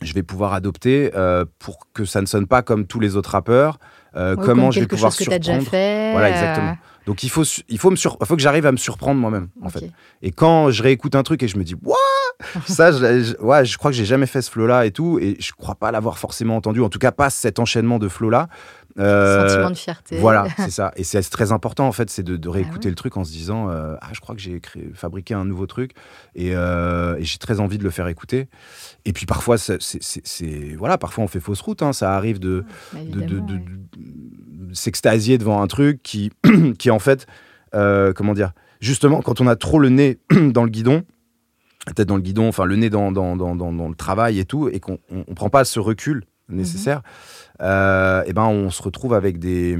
[0.01, 1.11] je vais pouvoir adopter
[1.59, 3.79] pour que ça ne sonne pas comme tous les autres rappeurs
[4.15, 6.11] ouais, Comment comme je vais pouvoir chose que tu as déjà surprendre fait.
[6.11, 6.77] Voilà, exactement.
[7.05, 9.47] Donc, il faut, il faut, me sur- il faut que j'arrive à me surprendre moi-même,
[9.61, 9.91] en fait.
[10.23, 11.95] Et quand je réécoute un truc et je me dis, What
[12.67, 15.35] ça, je, je- ouais, je crois que j'ai jamais fait ce flow-là et tout, et
[15.39, 18.47] je crois pas l'avoir forcément entendu, en tout cas pas cet enchaînement de flow-là.
[18.97, 20.17] Euh, Sentiment de fierté.
[20.19, 20.93] voilà, c'est ça.
[20.95, 22.91] Et c'est très important, en fait, c'est de, de réécouter ouais.
[22.91, 24.61] le truc en se disant euh, Ah, je crois que j'ai
[24.93, 25.91] fabriqué un nouveau truc
[26.33, 28.47] et, euh, et j'ai très envie de le faire écouter.
[29.03, 33.03] Et puis parfois, c'est- voilà, parfois on fait fausse route, hein, ça arrive de, Mais
[33.03, 33.41] de, ouais.
[34.73, 36.31] s'extasier devant un truc qui,
[36.79, 37.25] qui en fait,
[37.73, 41.03] euh, comment dire, justement, quand on a trop le nez dans le guidon,
[41.87, 44.45] la tête dans le guidon, enfin le nez dans, dans, dans, dans- le travail et
[44.45, 47.01] tout, et qu'on on, on prend pas ce recul nécessaire,
[47.61, 49.79] euh, et ben on se retrouve avec des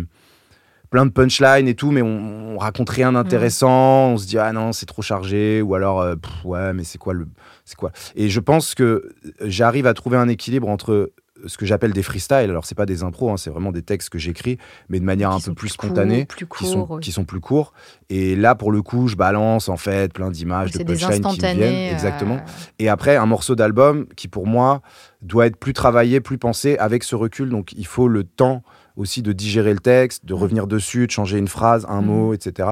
[0.89, 4.11] plein de punchlines et tout, mais on, on raconte rien d'intéressant.
[4.13, 6.97] On se dit ah non c'est trop chargé, ou alors euh, pff, ouais mais c'est
[6.97, 7.27] quoi le
[7.65, 7.91] c'est quoi?
[8.15, 9.09] Et je pense que
[9.41, 11.11] j'arrive à trouver un équilibre entre
[11.45, 12.49] ce que j'appelle des freestyles.
[12.49, 14.57] Alors c'est pas des impros, hein, c'est vraiment des textes que j'écris,
[14.89, 17.01] mais de manière Qui un peu plus spontanée plus qui sont, courts, oui.
[17.01, 17.73] qui sont plus courts.
[18.09, 21.53] Et là, pour le coup, je balance en fait plein d'images, de punchlines qui me
[21.53, 21.61] viennent.
[21.61, 22.39] euh, Exactement.
[22.79, 24.81] Et après, un morceau d'album qui, pour moi,
[25.21, 27.49] doit être plus travaillé, plus pensé avec ce recul.
[27.49, 28.63] Donc, il faut le temps
[28.95, 30.37] aussi de digérer le texte, de Mm.
[30.37, 32.07] revenir dessus, de changer une phrase, un Mhm.
[32.07, 32.69] mot, etc.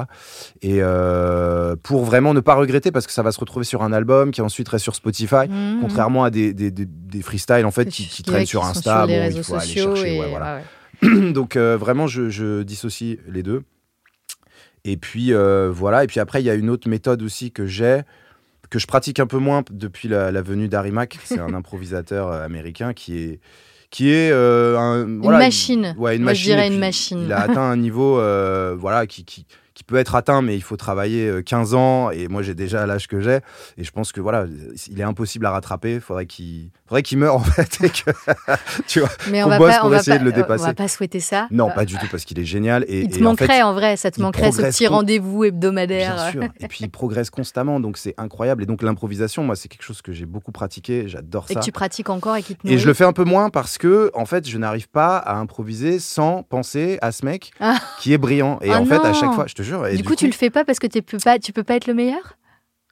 [0.62, 3.91] Et euh, pour vraiment ne pas regretter, parce que ça va se retrouver sur un
[3.91, 5.47] album qui ensuite reste sur Spotify.
[5.49, 5.79] mhm.
[5.81, 9.07] Contrairement à des, des, des- des freestyles en fait qui, traînent qui sur Insta, sur
[9.07, 10.62] les bon, réseaux il faut aller chercher, et ouais, voilà.
[11.01, 11.31] ouais, ouais.
[11.33, 13.63] Donc euh, vraiment, je, je dissocie les deux.
[14.86, 16.03] Et puis euh, voilà.
[16.03, 18.01] Et puis après, il y a une autre méthode aussi que j'ai,
[18.69, 21.19] que je pratique un peu moins depuis la, la venue d'Arimac.
[21.23, 23.39] C'est un improvisateur américain qui est
[23.93, 25.95] qui est euh, un, Une voilà, machine.
[25.99, 26.43] Ouais, une Moi, machine.
[26.45, 27.21] je dirais une puis, machine.
[27.25, 30.62] Il a atteint un niveau, euh, voilà, qui, qui qui peut être atteint, mais il
[30.62, 32.12] faut travailler euh, 15 ans.
[32.12, 33.39] Et moi, j'ai déjà l'âge que j'ai.
[33.77, 34.45] Et je pense que voilà,
[34.89, 35.99] il est impossible à rattraper.
[35.99, 37.79] Faudrait qu'il faudrait qu'il meure en fait.
[37.83, 38.12] Et que,
[38.88, 39.09] tu vois.
[39.31, 40.41] Mais qu'on on va bosse pas, pour on va essayer pas, de le euh, On
[40.41, 40.63] dépasser.
[40.65, 41.47] va pas souhaiter ça.
[41.51, 42.86] Non, Euh, pas du tout, parce qu'il est génial.
[42.88, 45.43] Et, Il te et en manquerait fait, en vrai, ça te manquerait ce petit rendez-vous
[45.45, 46.15] hebdomadaire.
[46.15, 46.43] Bien sûr.
[46.59, 48.63] Et puis il progresse constamment, donc c'est incroyable.
[48.63, 51.05] Et donc l'improvisation, moi, c'est quelque chose que j'ai beaucoup pratiqué.
[51.07, 51.59] J'adore Et ça.
[51.59, 53.77] que tu pratiques encore et qui te Et je le fais un peu moins parce
[53.77, 57.77] que, en fait, je n'arrive pas à improviser sans penser à ce mec Ah.
[57.99, 58.59] qui est brillant.
[58.62, 59.72] Et Ah en fait, à chaque fois, je te jure.
[59.86, 61.75] Et Du coup, tu le fais pas parce que tu peux pas, tu peux pas
[61.75, 62.38] être le meilleur?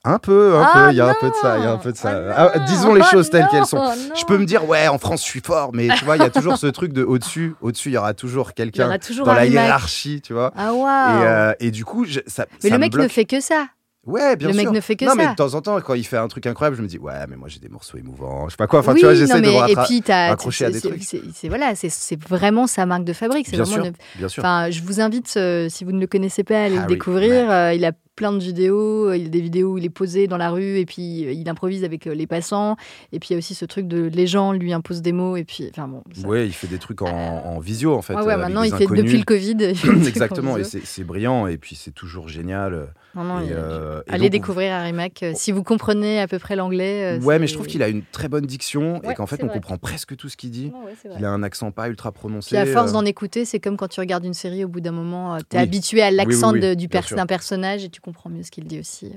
[0.04, 0.91] Un peu, un Ah peu.
[0.94, 1.58] Il y a un peu de ça.
[1.60, 2.10] Il y a un peu de ça.
[2.36, 3.78] Ah Ah, disons les Ah choses telles qu'elles sont.
[3.78, 3.94] non.
[4.15, 6.26] Je peux me dire, ouais, en France, je suis fort, mais tu vois, il y
[6.26, 7.54] a toujours ce truc de au-dessus.
[7.62, 8.88] Au-dessus, il y aura toujours quelqu'un
[9.24, 10.52] dans la hiérarchie, tu vois.
[10.58, 13.26] Ah Et, euh, et du coup, je- ça, Mais ça le me mec ne fait
[13.26, 13.67] que ça.
[14.08, 14.64] Ouais, bien le sûr.
[14.64, 15.16] mec ne fait que non, ça.
[15.18, 17.14] mais de temps en temps, quand il fait un truc incroyable, je me dis, ouais,
[17.30, 18.48] mais moi j'ai des morceaux émouvants.
[18.48, 18.80] Je sais pas quoi.
[18.80, 21.04] Enfin, oui, tu vois, non, j'essaie de raccrocher à des trucs.
[21.04, 23.52] c'est- voilà, c'est- vraiment sa marque de fabrique.
[23.52, 24.42] Bien sûr, une- bien sûr.
[24.44, 26.94] Enfin, je vous invite, euh, si vous ne le connaissez pas, à aller le Harry
[26.94, 27.52] découvrir.
[27.52, 29.10] Euh, il a plein de vidéos.
[29.10, 31.02] euh, Il y a des vidéos où il est posé dans la rue et puis
[31.32, 32.76] il improvise avec les passants.
[33.12, 35.38] Et puis il y a aussi ce truc de les gens lui imposent des mots.
[35.38, 36.04] Et puis, enfin bon.
[36.14, 38.16] ça- Ouais, il fait des trucs en, en visio en fait.
[38.16, 39.58] Ouais, ouais, avec maintenant il fait depuis le Covid.
[40.08, 42.94] Exactement, et c'est brillant, et puis c'est toujours génial.
[43.13, 45.21] Non, non, et, il- euh, et Allez donc, découvrir Harry Mack.
[45.24, 47.17] euh, Si vous comprenez à peu près l'anglais.
[47.19, 49.43] euh, Ouais, mais je trouve qu'il a une très bonne diction, Ouais, et qu'en fait,
[49.43, 49.56] on vrai.
[49.56, 50.71] comprend presque tout ce qu'il dit.
[50.71, 50.93] Non, ouais.
[51.19, 52.50] Il a un accent pas ultra prononcé.
[52.50, 54.80] Puis à force euh, d'en écouter, c'est comme quand tu regardes une série, au bout
[54.82, 55.63] d'un moment, tu es Oui.
[55.63, 59.12] habitué à l'accent oui, pers- d'un personnage et tu comprends mieux ce qu'il dit aussi.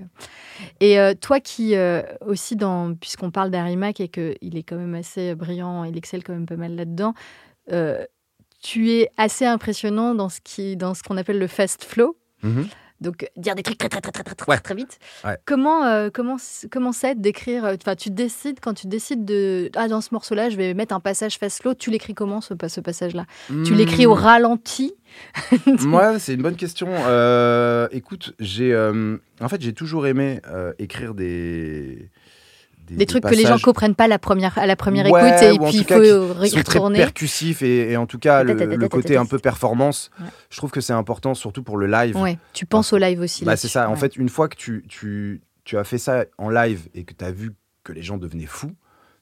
[0.80, 4.76] Et euh, toi qui, euh, aussi, dans, puisqu'on parle d'Harry Mack et qu'il est quand
[4.76, 7.14] même assez brillant, il excelle quand même pas mal là-dedans,
[7.72, 8.04] euh,
[8.62, 12.16] tu es assez impressionnant dans ce, qui, dans ce qu'on appelle le fast flow.
[12.42, 12.66] mhm.
[13.04, 14.58] Donc dire des trucs très très très très très très, Ouais.
[14.58, 14.98] très vite.
[15.24, 15.36] Ouais.
[15.44, 16.36] Comment euh, comment
[16.72, 20.50] comment c'est d'écrire euh, Enfin, tu décides quand tu décides de ah dans ce morceau-là,
[20.50, 21.74] je vais mettre un passage fast flow.
[21.74, 23.26] Tu l'écris comment ce, ce passage-là?
[23.64, 24.18] Tu l'écris au Hmm.
[24.18, 24.94] ralenti?
[25.86, 26.88] Ouais, c'est une bonne question.
[26.90, 32.08] Euh, écoute, j'ai euh, en fait j'ai toujours aimé euh, écrire des
[32.90, 35.58] Des trucs que les gens comprennent pas la première, à la première Ouais, écoute et
[35.58, 36.98] puis il faut qui sont très retourner.
[36.98, 40.10] percussifs et, et en tout cas le, le côté un peu performance.
[40.20, 40.26] Ouais.
[40.50, 42.16] Je trouve que c'est important surtout pour le live.
[42.16, 43.44] Ouais, tu penses au live aussi.
[43.44, 43.88] Bah, c'est ça.
[43.88, 47.14] En fait, une fois que tu, tu, tu as fait ça en live et que
[47.14, 48.72] tu as vu que les gens devenaient fous,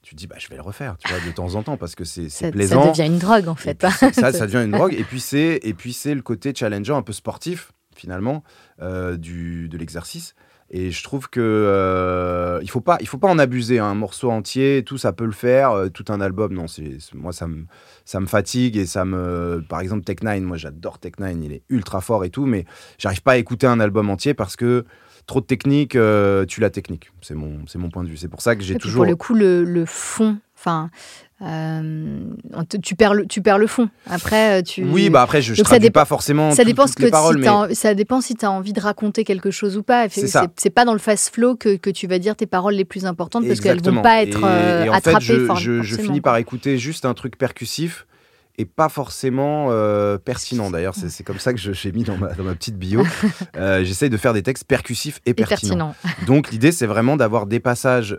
[0.03, 1.95] tu te dis bah je vais le refaire, tu vois, de temps en temps parce
[1.95, 2.83] que c'est plaisant.
[2.83, 3.79] ça devient une drogue en fait.
[3.79, 4.95] puis, ça, ça devient une drogue.
[4.95, 8.43] Et puis c'est et puis c'est le côté challengeant, un peu sportif finalement
[8.81, 10.35] euh, du de l'exercice.
[10.75, 13.79] Et je trouve que euh, il faut pas il faut pas en abuser.
[13.79, 13.85] hein.
[13.87, 15.73] Un morceau entier, tout ça peut le faire.
[15.73, 16.67] euh, tout un album, non.
[16.67, 17.67] C'est moi ça me
[18.07, 20.45] ça me fatigue et ça me par exemple Tech Nine.
[20.45, 21.43] Moi j'adore Tech Nine.
[21.43, 22.65] Il est ultra fort et tout, mais
[22.99, 24.85] j'arrive pas à écouter un album entier parce que
[25.27, 27.13] trop de technique, euh, tue la technique.
[27.21, 28.17] C'est mon c'est mon point de vue.
[28.17, 30.91] C'est pour ça que j'ai toujours Pour le coup, le, le fond, enfin,
[31.43, 32.21] euh,
[32.83, 33.89] tu- perds le, tu perds le fond.
[34.09, 34.85] Après, euh, tu.
[34.85, 37.11] oui bah après je, je traduis dépend- pas forcément ça dépend, toutes ce que les
[37.11, 40.07] paroles, si mais ça dépend si tu as envie de raconter quelque chose ou pas.
[40.57, 43.07] C'est pas dans le fast flow que, que tu vas dire tes paroles les plus
[43.07, 43.97] importantes parce qu'elles Exactement.
[43.97, 46.79] vont pas être Et- euh, et en attrapées fait, je, for- je- finis par écouter
[46.79, 48.07] juste un truc percussif
[48.59, 50.71] et pas forcément euh, pertinent.
[50.71, 53.03] D'ailleurs, c'est comme ça que je- j'ai mis dans ma, dans ma petite bio.
[53.83, 55.95] J'essaye de faire des textes percussifs et Et pertinents.
[56.03, 56.27] pertinent.
[56.27, 58.17] Donc l'idée, c'est vraiment d'avoir des passages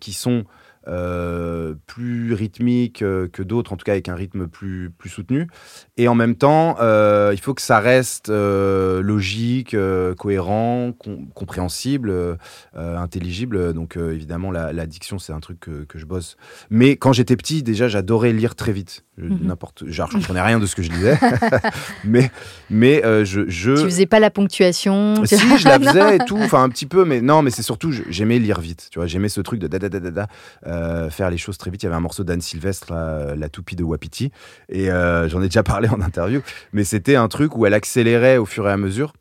[0.00, 0.44] qui sont
[0.88, 5.48] euh, plus rythmiques euh, que d'autres, en tout cas avec un rythme plus, plus soutenu.
[5.96, 9.76] Et en même temps, euh, il faut que ça reste logique,
[10.18, 12.38] cohérent, com- compréhensible,
[12.74, 13.72] intelligible.
[13.72, 16.36] Donc évidemment, la, diction, c'est un truc que je bosse.
[16.70, 19.04] Mais quand j'étais petit, déjà, j'adorais lire très vite.
[19.18, 19.38] Je- Mhm.
[19.42, 21.18] N'importe, genre, je comprenais rien de ce que je lisais,
[22.04, 22.30] mais
[22.70, 25.14] mais euh, je, je Tu faisais pas la ponctuation.
[25.26, 27.62] tu- si, je la faisais et tout, enfin un petit peu, mais non, mais c'est
[27.62, 30.26] surtout, j'aimais lire vite, tu vois, j'aimais ce truc de da da da da da,
[30.66, 31.82] euh, faire les choses très vite.
[31.82, 34.32] Il y avait un morceau d'Anne Sylvestre, là, La toupie de Wapiti,
[34.70, 36.40] et euh, j'en ai déjà parlé en interview,
[36.72, 39.12] mais c'était un truc où elle accélérait au fur et à mesure.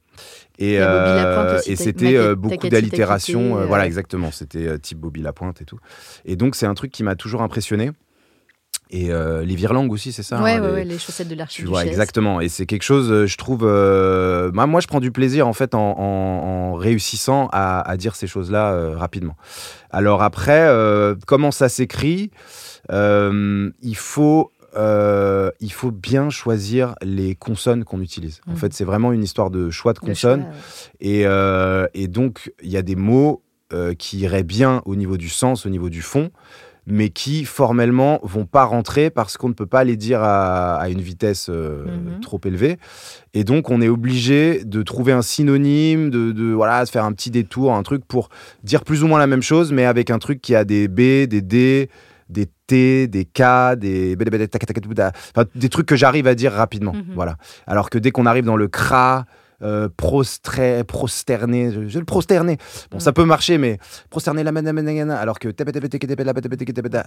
[0.60, 5.22] Et, euh, et c'était euh, beaucoup d'allitération, euh, euh, voilà exactement, c'était euh, type Bobby
[5.22, 5.80] Lapointe et tout.
[6.24, 7.92] Et donc c'est un truc qui m'a toujours impressionné.
[8.94, 11.34] Et euh, les virlangues aussi, c'est ça ouais, hein, ouais, les- ouais, les chaussettes de
[11.34, 11.70] tu l'archiduchesse.
[11.72, 12.42] vois, exactement.
[12.42, 13.62] Et c'est quelque chose, euh, je trouve.
[13.64, 17.96] euh, moi, moi, je prends du plaisir, en fait, en, en- en réussissant à, à
[17.98, 19.36] dire ces choses-là euh, rapidement.
[19.92, 20.70] Alors, après,
[21.26, 22.32] comment ça s'écrit
[22.90, 24.52] Il faut.
[24.78, 28.40] euh, il faut bien choisir les consonnes qu'on utilise.
[28.48, 28.58] En Mhm.
[28.58, 30.44] fait, c'est vraiment une histoire de choix de consonnes.
[30.44, 31.10] choix, ouais.
[31.20, 35.18] Et, euh, et donc, il y a des mots euh, qui iraient bien au niveau
[35.18, 36.32] du sens, au niveau du fond,
[36.88, 40.90] mais qui formellement vont pas rentrer parce qu'on ne peut pas les dire à, à
[40.90, 42.20] une vitesse euh, Mhm.
[42.22, 42.78] trop élevée.
[43.34, 47.14] Et donc, on est obligé de trouver un synonyme, de, de voilà, de faire un
[47.14, 48.30] petit détour, un truc pour
[48.64, 51.28] dire plus ou moins la même chose, mais avec un truc qui a des B,
[51.28, 51.90] des D,
[52.30, 54.16] des T, des K, des
[55.56, 56.94] des trucs que j'arrive à dire rapidement.
[56.94, 57.04] Mhm.
[57.14, 57.36] Voilà.
[57.68, 59.26] Alors que dès qu'on arrive dans le cra,
[59.64, 59.90] euh,
[60.84, 62.58] prosterné, je, je vais le prosterner.
[62.92, 63.78] Bon, ça peut marcher, mais
[64.10, 64.52] prosterner la
[65.18, 65.50] alors que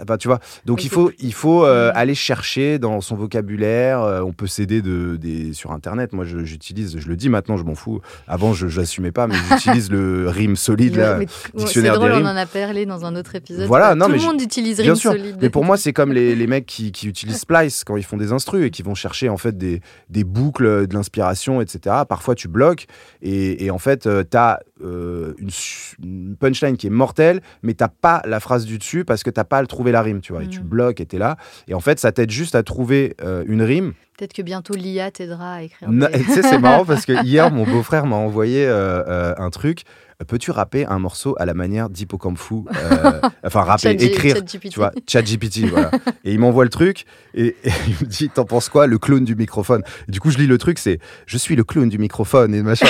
[0.02, 0.40] enfin, tu vois.
[0.64, 1.92] Donc il faut, il faut euh, Mhm.
[1.96, 4.02] aller chercher dans son vocabulaire.
[4.02, 6.12] euh, on peut s'aider de, des, sur Internet.
[6.12, 8.00] Moi, j'utilise, je le dis maintenant, je m'en fous.
[8.26, 11.16] Avant, je n'assumais pas, mais j'utilise le rime solide là.
[11.18, 12.26] Mais- dictionnaire C'est drôle, des on rimes.
[12.26, 13.66] en a parlé dans un autre épisode.
[13.66, 15.36] Voilà, non, Tout mais le monde utilise Bien Rime sûr, Solide.
[15.40, 18.16] Mais pour moi, c'est comme les, les mecs qui, qui utilisent Splice quand ils font
[18.16, 21.96] des instrus et qui vont chercher en fait des, des boucles, de l'inspiration, etc.
[22.08, 22.86] Parfois, tu bloques
[23.22, 27.88] et, et en fait, tu as une, su- une punchline qui est mortelle, mais t'as
[27.88, 30.42] pas la phrase du dessus parce que t'as pas à trouver la rime, tu vois.
[30.42, 30.66] Et tu Mhm.
[30.66, 31.36] bloques et t'es là.
[31.68, 33.92] Et en fait, ça t'aide juste à trouver euh, une rime.
[34.18, 35.88] Peut-être que bientôt l'IA t'aidera à écrire.
[35.90, 39.50] Des- Tu sais, c'est marrant parce que hier, mon beau-frère m'a envoyé euh, euh, un
[39.50, 39.82] truc.
[40.28, 44.36] Peux-tu rapper un morceau à la manière d'Hippocampe euh, Enfin, rapper, écrire.
[44.36, 44.70] ChatGPT.
[44.70, 45.90] Tu vois, ChatGPT, voilà.
[46.24, 47.56] Et il m'envoie le truc et, et
[47.88, 49.82] il me dit T'en penses quoi Le clown du microphone?
[50.08, 52.62] Et du coup, je lis le truc c'est Je suis le clown du microphone et
[52.62, 52.86] machin.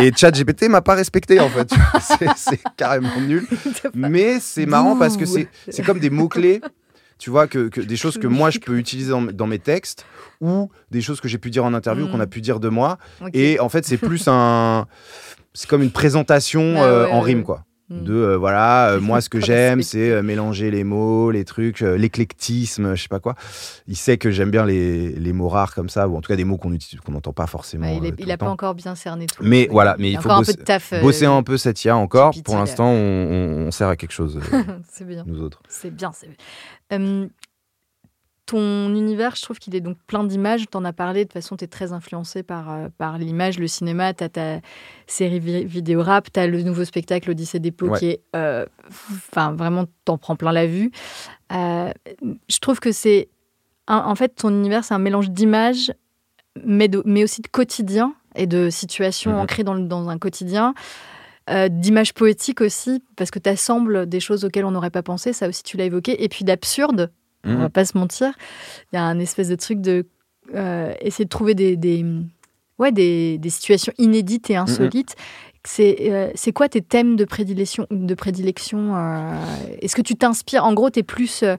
[0.00, 1.70] et ChatGPT m'a pas respecté en fait.
[2.36, 3.46] C'est carrément nul.
[3.94, 5.48] Mais c'est marrant parce que c'est
[5.84, 6.60] comme des mots-clés.
[7.18, 10.04] Tu vois, que, que des choses que moi je peux utiliser dans, dans mes textes
[10.40, 12.10] ou des choses que j'ai pu dire en interview, Mm.
[12.10, 12.98] qu'on a pu dire de moi.
[13.32, 14.86] Et en fait, c'est plus un.
[15.54, 17.64] C'est comme une présentation Ah euh, ouais, en ouais, rime, quoi.
[17.92, 18.04] Mm.
[18.04, 21.80] De euh, voilà, euh, moi ce que j'aime, c'est euh, mélanger les mots, les trucs,
[21.80, 23.34] l'éclectisme, je sais pas quoi.
[23.86, 26.36] Il sait que j'aime bien les, les mots rares comme ça, ou en tout cas
[26.36, 27.86] des mots qu'on utilise, qu'on n'entend pas forcément.
[27.86, 29.42] Ouais, il euh, est- tout il le a pas encore bien cerné tout.
[29.44, 30.94] Mais voilà, il mais il faut encore un bosser- peu taf.
[31.02, 32.32] Bosser un peu cette IA encore.
[32.44, 34.40] Pour l'instant, on, on- sert à quelque chose,
[34.90, 35.24] c'est bien.
[35.26, 35.60] nous autres.
[35.68, 36.12] C'est bien.
[38.42, 40.64] Euh, ton univers, je trouve qu'il est donc plein d'images.
[40.70, 41.20] Tu en as parlé.
[41.20, 44.12] De toute façon, tu es très influencé par, euh, par l'image, le cinéma.
[44.14, 44.60] Tu as ta
[45.06, 46.30] série vi- vidéo rap.
[46.32, 47.98] Tu as le nouveau spectacle Odyssée des Pots Ouais.
[47.98, 48.20] qui est.
[48.36, 50.90] euh, Enfin, vraiment, t'en prends plein la vue.
[51.52, 51.90] Euh,
[52.48, 53.28] je trouve que c'est.
[53.88, 55.92] En fait, ton univers, c'est un mélange d'images,
[56.64, 59.38] mais, de- mais aussi de quotidien et de situations Mhm.
[59.38, 60.74] ancrées dans, le- dans un quotidien.
[61.50, 65.32] Euh, d'images poétiques aussi, parce que tu assembles des choses auxquelles on n'aurait pas pensé,
[65.32, 67.10] ça aussi tu l'as évoqué, et puis d'absurde,
[67.44, 67.70] on va Mhm.
[67.70, 68.32] pas se mentir.
[68.92, 70.06] Il y a un espèce de truc de
[70.54, 72.04] euh, essayer de trouver des, des,
[72.78, 75.14] ouais, des, des situations inédites et insolites.
[75.64, 79.32] C'est euh, c'est quoi tes thèmes de prédilection, de prédilection euh,
[79.80, 81.56] Est-ce que tu t'inspires En gros, tu es plus euh,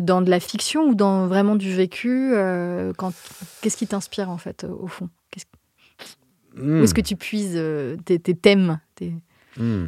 [0.00, 2.32] dans de la fiction ou dans vraiment du vécu
[3.60, 5.10] Qu'est-ce qui t'inspire en fait, au fond?
[6.56, 6.80] Hmm.
[6.80, 7.60] Où est-ce que tu puises
[8.04, 9.12] tes, tes thèmes tes-
[9.58, 9.86] Hmm.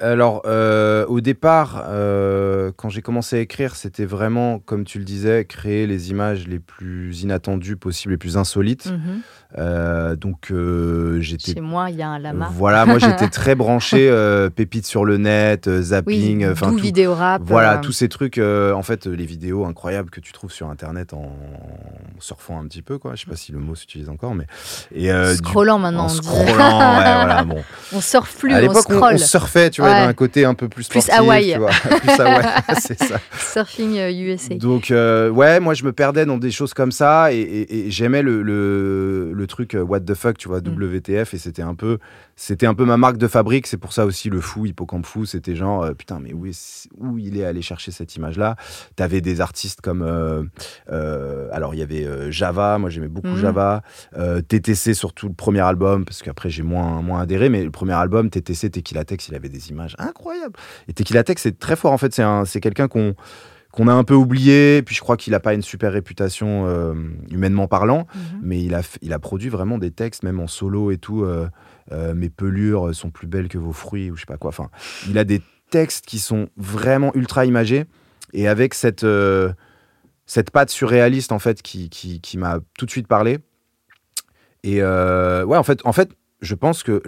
[0.00, 5.04] Alors, euh, au départ, euh, quand j'ai commencé à écrire, c'était vraiment, comme tu le
[5.04, 8.86] disais, créer les images les plus inattendues possibles, les plus insolites.
[8.86, 9.20] Mhm.
[9.56, 10.52] Euh, donc,
[11.20, 12.48] j'étais Chez moi, il y a un lama.
[12.52, 14.10] Voilà, moi j'étais très branché
[14.56, 17.42] pépites sur le net, zapping, enfin tout- vidéo rap.
[17.44, 21.36] Voilà, tous ces trucs, en fait, les vidéos incroyables que tu trouves sur internet en
[22.18, 23.12] surfant un petit peu, quoi.
[23.14, 24.46] Je sais pas si le mot s'utilise encore, mais.
[24.92, 26.16] Et, du- Scrollant maintenant, En on dit.
[26.16, 27.62] scrollant, ouais, voilà, bon.
[27.92, 29.14] On surfe plus, à on on, scroll.
[29.14, 30.06] on surfait, tu vois, Ouais.
[30.06, 31.20] d'un côté un peu plus Plus sportif.
[31.22, 31.52] Hawaï.
[31.52, 31.70] tu vois.
[32.00, 32.44] plus Hawaï,
[32.80, 33.20] c'est ça.
[33.38, 34.54] Surfing euh, USA.
[34.56, 37.90] Donc, euh, ouais, moi, je me perdais dans des choses comme ça et, et- et
[37.90, 40.74] j'aimais le, le, le truc euh, what the fuck, tu vois, Mm.
[40.82, 41.98] WTF, et c'était un peu,
[42.36, 43.66] c'était un peu ma marque de fabrique.
[43.66, 46.88] C'est pour ça aussi le fou, hippocampe fou, c'était genre, euh, putain, mais où, est,
[46.98, 48.56] où il est allé chercher cette image-là?
[48.96, 50.42] T'avais des artistes comme, euh,
[50.90, 53.36] euh, alors il y avait euh, Java, moi j'aimais beaucoup Mhm.
[53.40, 53.82] Java,
[54.18, 57.92] euh, TTC surtout le premier album, parce qu'après j'ai moins, moins adhéré, mais le premier
[57.94, 60.54] album, TTC, Tequila Tex, il avait des images incroyables.
[60.88, 63.14] Et Tequila Tex, c'est très fort en fait, c'est un- c'est quelqu'un qu'on
[63.72, 66.94] qu'on a un peu oublié, puis je crois qu'il n'a pas une super réputation euh,
[67.28, 68.40] humainement parlant, Mhm.
[68.40, 71.24] mais il a, il a produit vraiment des textes, même en solo et tout.
[71.24, 71.48] euh,
[71.90, 74.50] euh, Mes pelures sont plus belles que vos fruits, ou je sais pas quoi.
[74.50, 74.70] Enfin,
[75.08, 77.86] il a des textes qui sont vraiment ultra imagés,
[78.32, 79.04] et avec cette,
[80.24, 83.40] cette patte surréaliste, en fait, qui, qui, qui m'a tout de suite parlé.
[84.62, 86.10] Et ouais, en fait, en fait,
[86.42, 87.02] je pense que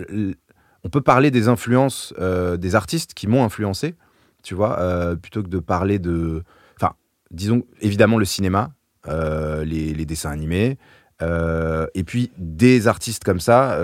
[0.87, 3.97] on peut parler des influences euh, des artistes qui m'ont influencé,
[4.45, 6.45] tu vois, euh, plutôt que de parler de.
[6.77, 6.93] Enfin,
[7.33, 8.71] disons, évidemment, le cinéma,
[9.09, 10.79] euh, les, les dessins animés,
[11.21, 13.77] et puis des artistes comme ça,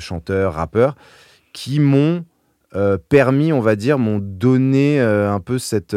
[0.00, 0.96] chanteurs, rappeurs,
[1.52, 2.24] qui m'ont
[3.10, 5.94] permis, on va dire, m'ont donné un peu cette,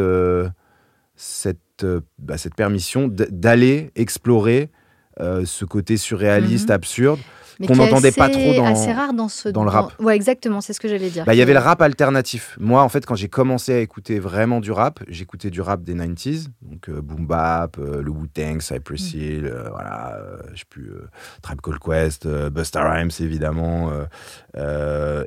[1.16, 1.86] cette,
[2.20, 4.70] bah, cette permission d'aller explorer
[5.18, 6.76] ce côté surréaliste, Mhm.
[6.76, 7.20] absurde.
[7.68, 9.94] Qu'on n'entendait pas trop dans- assez rare dans ce dans le rap.
[10.02, 11.26] Ouais, exactement, c'est ce que j'allais dire.
[11.26, 12.58] Bah, Il y avait le rap alternatif.
[12.60, 15.94] Moi, en fait, quand j'ai commencé à écouter vraiment du rap, j'écoutais du rap des
[15.96, 19.18] 90s, donc euh, Boom Bap, euh, le Wu-Tang, Cypress Mm.
[19.18, 21.08] Hill, euh, voilà, euh, je sais plus, euh,
[21.42, 23.92] Tribe Called Quest, euh, Busta Rhymes, évidemment.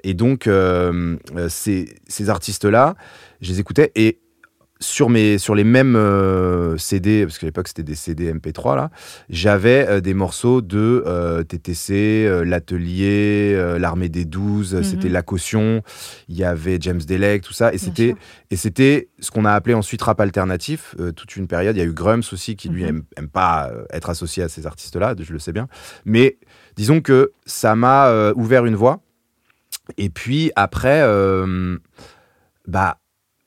[0.03, 0.49] et donc,
[1.49, 2.95] ces, ces artistes-là,
[3.41, 4.21] je les écoutais et
[4.85, 8.91] sur, mes, sur les mêmes euh, CD, parce qu'à l'époque c'était des CD MP3, là,
[9.29, 14.83] j'avais euh, des morceaux de euh, TTC, L'Atelier, L'Armée des 12, Mhm.
[14.85, 15.83] c'était La Caution,
[16.29, 17.79] il y avait James Delec, tout ça, et
[18.57, 21.77] c'était ce qu'on a appelé ensuite rap alternatif, toute une période.
[21.77, 22.89] Il y a eu Grums aussi, qui lui Mhm.
[22.89, 25.67] aime, aime pas être associé à ces artistes-là, je le sais bien.
[26.05, 26.39] Mais
[26.77, 29.01] disons que ça m'a ouvert une voie.
[29.99, 31.03] Et puis après,
[32.67, 32.99] bah,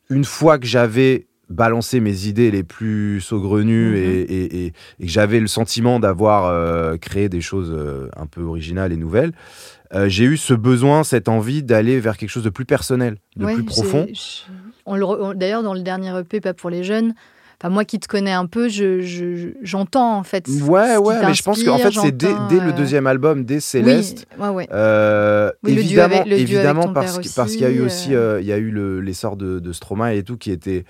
[0.09, 3.95] une fois que j'avais balancé mes idées les plus saugrenues Mhm.
[3.95, 8.25] et, et- et- et que j'avais le sentiment d'avoir euh, créé des choses euh, un
[8.25, 9.31] peu originales et nouvelles,
[9.93, 13.45] euh, j'ai eu ce besoin, cette envie d'aller vers quelque chose de plus personnel, de
[13.45, 14.05] Ouais, plus profond.
[15.35, 17.13] D'ailleurs, dans le dernier EP, pas pour les jeunes,
[17.61, 20.47] enfin, moi qui te connais un peu, je- je- je- j'entends en fait.
[20.47, 22.73] ce- Ouais, ce qui ouais, mais je pense qu'en fait, c'est dès, j'entends, dès le
[22.73, 24.27] deuxième album, dès Céleste.
[24.37, 24.67] Oui, ouais, ouais.
[24.73, 28.47] euh, Oui, le duo évidemment, avec- évidemment parce, qu'il y a eu aussi, euh, il
[28.47, 30.85] y a eu le- l'essor de, de Stromae et tout qui était.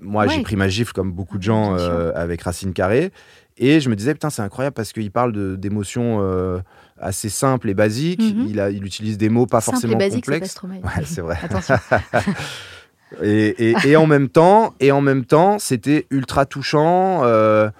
[0.00, 3.12] Moi, j'ai pris ma gifle comme beaucoup de gens euh, avec Racine Carré.
[3.56, 6.58] Et je me disais, putain, c'est incroyable parce qu'il parle d'émotions euh,
[6.98, 8.20] assez simples et basiques.
[8.20, 8.46] Mhm.
[8.48, 10.56] il, a, il utilise des mots pas Simple et forcément basique, complexes.
[10.62, 11.38] Ouais, c'est vrai.
[13.22, 17.20] Et, et- et en même temps, et en même temps, c'était ultra touchant.
[17.24, 17.70] euh,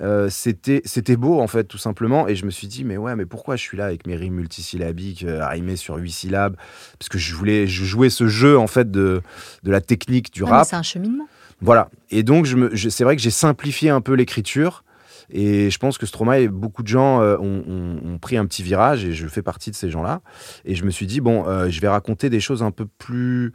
[0.00, 3.14] euh, c'était c'était beau en fait tout simplement et je me suis dit mais ouais
[3.16, 6.56] mais pourquoi je suis là avec mes rimes multisyllabiques euh, sur huit syllabes?
[6.98, 9.20] Parce que je voulais je jouais ce jeu en fait de,
[9.62, 11.28] de la technique du Ouais, rap c'est un cheminement.
[11.60, 14.84] Voilà et donc je me je- c'est vrai que j'ai simplifié un peu l'écriture
[15.32, 18.46] et je pense que Stromae et beaucoup de gens euh, ont, ont- ont pris un
[18.46, 20.22] petit virage et je fais partie de ces gens-là.
[20.64, 23.52] Et je me suis dit, bon, euh, je vais raconter des choses un peu plus,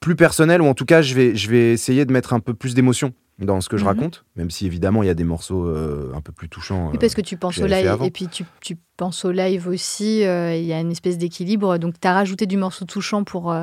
[0.00, 2.54] plus personnelles, ou en tout cas, je vais, je vais essayer de mettre un peu
[2.54, 3.88] plus d'émotion dans ce que je Mhm.
[3.88, 6.90] raconte, même si évidemment, il y a des morceaux euh, un peu plus touchants.
[6.90, 10.22] Oui, parce que tu penses au live et puis tu, tu penses au live aussi.
[10.22, 11.78] Il y a une espèce d'équilibre.
[11.78, 13.54] Donc, tu as rajouté du morceau touchant pour,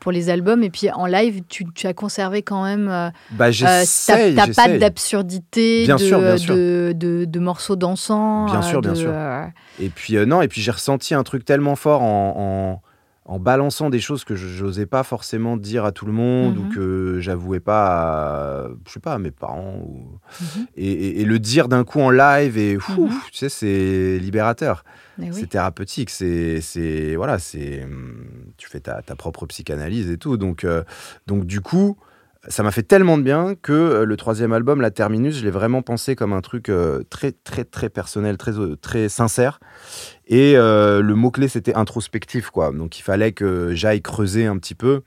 [0.00, 0.62] pour les albums.
[0.62, 2.88] Et puis en live, tu, tu as conservé quand même.
[2.88, 5.96] euh, bah, euh, ta, patte d'absurdité, de,
[6.54, 8.46] de, de- de morceaux dansants.
[8.46, 9.12] Bien euh, sûr, bien sûr.
[9.80, 12.87] Et puis non, et puis j'ai ressenti un truc tellement fort en, en,
[13.28, 16.64] en balançant des choses que je n'osais pas forcément dire à tout le monde Mhm.
[16.64, 19.76] ou que j'avouais pas, à, je sais pas, à mes parents.
[19.86, 20.66] ou- Mhm.
[20.76, 23.12] et, et- et le dire d'un coup en live et fou, Mhm.
[23.30, 24.82] tu sais, c'est libérateur,
[25.18, 25.28] oui.
[25.32, 28.24] c'est thérapeutique, c'est, c'est voilà, c'est, hum,
[28.56, 30.36] tu fais ta, ta propre psychanalyse et tout.
[30.38, 30.82] Donc, euh,
[31.26, 31.96] donc du coup,
[32.48, 35.50] ça m'a fait tellement de bien que euh, le troisième album, La Terminus, je l'ai
[35.50, 39.60] vraiment pensé comme un truc euh, très, très, très personnel, très, euh, très sincère.
[40.26, 42.72] Et euh, le mot-clé, c'était introspectif, quoi.
[42.72, 45.02] Donc il fallait que j'aille creuser un petit peu.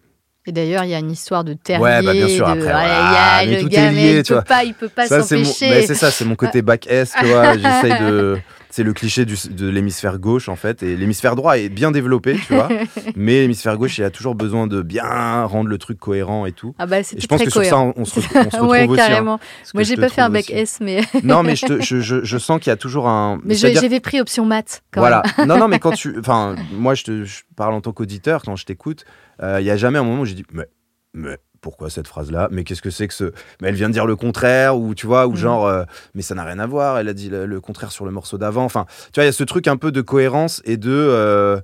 [0.48, 1.84] Et d'ailleurs, il y a une histoire de terrier.
[1.84, 4.34] Ouais, bah, bien sûr, de- après, le tout gars, est mais lié, il tu peut
[4.36, 4.42] vois.
[4.44, 5.70] pas, il peut pas mon, s'empêcher.
[5.70, 7.56] mais c'est ça, c'est mon côté bac S, tu vois.
[7.58, 8.40] J'essaye de.
[8.74, 10.82] C'est le cliché du- de l'hémisphère gauche, en fait.
[10.82, 12.70] Et l'hémisphère droit est bien développé, tu vois.
[13.16, 16.74] mais l'hémisphère gauche, il a toujours besoin de bien rendre le truc cohérent et tout.
[16.80, 18.88] Ah bah Et je pense que sur ça, on, on se, on se retrouve ouais,
[18.88, 19.02] aussi.
[19.02, 19.40] hein, carrément.
[19.74, 20.54] Moi, j'ai pas fait un bac aussi.
[20.54, 23.40] S, mais, Non, mais je, te- je, je, je sens qu'il y a toujours un.
[23.44, 24.84] mais j'avais pris option maths.
[24.92, 25.22] Quand voilà.
[25.38, 25.48] Même.
[25.48, 26.18] non, non, mais quand tu.
[26.20, 29.06] Enfin, moi, je, te, je parle en tant qu'auditeur, quand je t'écoute,
[29.44, 30.66] euh, il y a jamais un moment où j'ai dit, mais,
[31.14, 33.32] mais pourquoi cette phrase-là Mais qu'est-ce que c'est que ce.
[33.62, 35.38] Mais elle vient de dire le contraire, ou tu vois, ou Mhm.
[35.38, 35.84] genre, euh,
[36.16, 38.38] mais ça n'a rien à voir, elle a dit le, le contraire sur le morceau
[38.38, 38.64] d'avant.
[38.66, 41.62] Enfin, tu vois, il y a ce truc un peu de cohérence et de.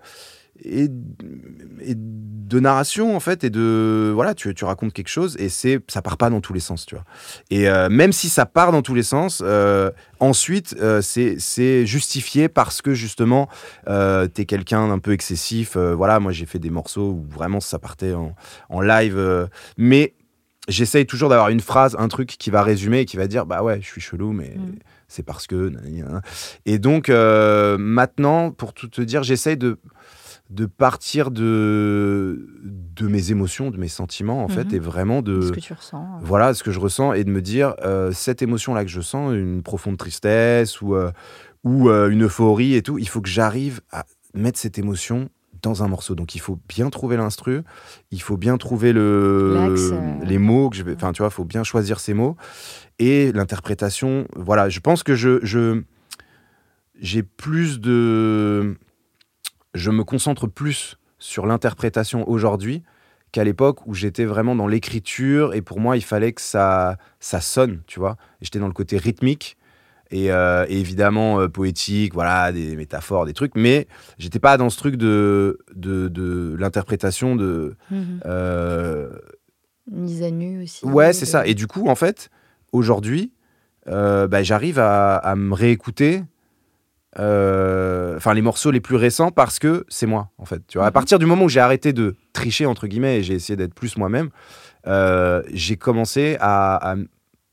[0.63, 0.89] Et,
[1.81, 5.79] et de narration en fait et de voilà tu, tu racontes quelque chose et c'est
[5.87, 7.03] ça part pas dans tous les sens tu vois
[7.49, 12.47] et euh, même si ça part dans tous les sens euh, ensuite euh, c'est justifié
[12.47, 13.49] parce que justement
[13.89, 17.79] euh, t'es quelqu'un d'un peu excessif voilà moi j'ai fait des morceaux où vraiment ça
[17.79, 18.33] partait en,
[18.69, 20.13] en live mais
[20.67, 23.61] j'essaye toujours d'avoir une phrase un truc qui va résumer et qui va dire bah
[23.63, 24.79] ouais je suis chelou mais Mm.
[25.07, 25.71] c'est parce que
[26.65, 29.77] et donc euh, maintenant pour tout te dire j'essaye de
[30.49, 34.75] de partir de de mes émotions de mes sentiments en fait Mhm.
[34.75, 36.05] et vraiment de Ce que tu ressens.
[36.21, 39.01] voilà ce que je ressens et de me dire euh, cette émotion là que je
[39.01, 41.11] sens une profonde tristesse ou euh,
[41.63, 45.29] ou euh, une euphorie et tout il faut que j'arrive à mettre cette émotion
[45.61, 47.61] dans un morceau donc il faut bien trouver l'instru
[48.11, 49.75] il faut bien trouver le
[50.23, 52.37] les mots que je vais enfin tu vois faut bien choisir ces mots
[52.99, 55.81] et l'interprétation voilà je pense que je je
[56.99, 58.75] j'ai plus de
[59.77, 62.83] je me concentre plus sur l'interprétation aujourd'hui
[63.31, 67.41] qu'à l'époque où j'étais vraiment dans l'écriture et pour moi il fallait que ça ça
[67.41, 69.57] sonne tu vois et j'étais dans le côté rythmique
[70.11, 74.69] et, euh, et évidemment euh, poétique voilà des métaphores des trucs mais j'étais pas dans
[74.69, 77.75] ce truc de de, de l'interprétation de
[78.25, 79.09] euh,
[79.89, 80.85] Mise à nu aussi.
[80.85, 81.47] Ouais, c'est ça.
[81.47, 82.29] Et du coup, en fait,
[82.73, 83.31] aujourd'hui,
[83.85, 86.23] bah, j'arrive à, à me réécouter.
[87.19, 90.61] Euh, Enfin, les morceaux les plus récents parce que c'est moi, en fait.
[90.67, 90.93] Tu vois, à Mhm.
[90.93, 93.97] partir du moment où j'ai arrêté de tricher entre guillemets et j'ai essayé d'être plus
[93.97, 94.29] moi-même,
[94.87, 96.95] euh, j'ai commencé à, à-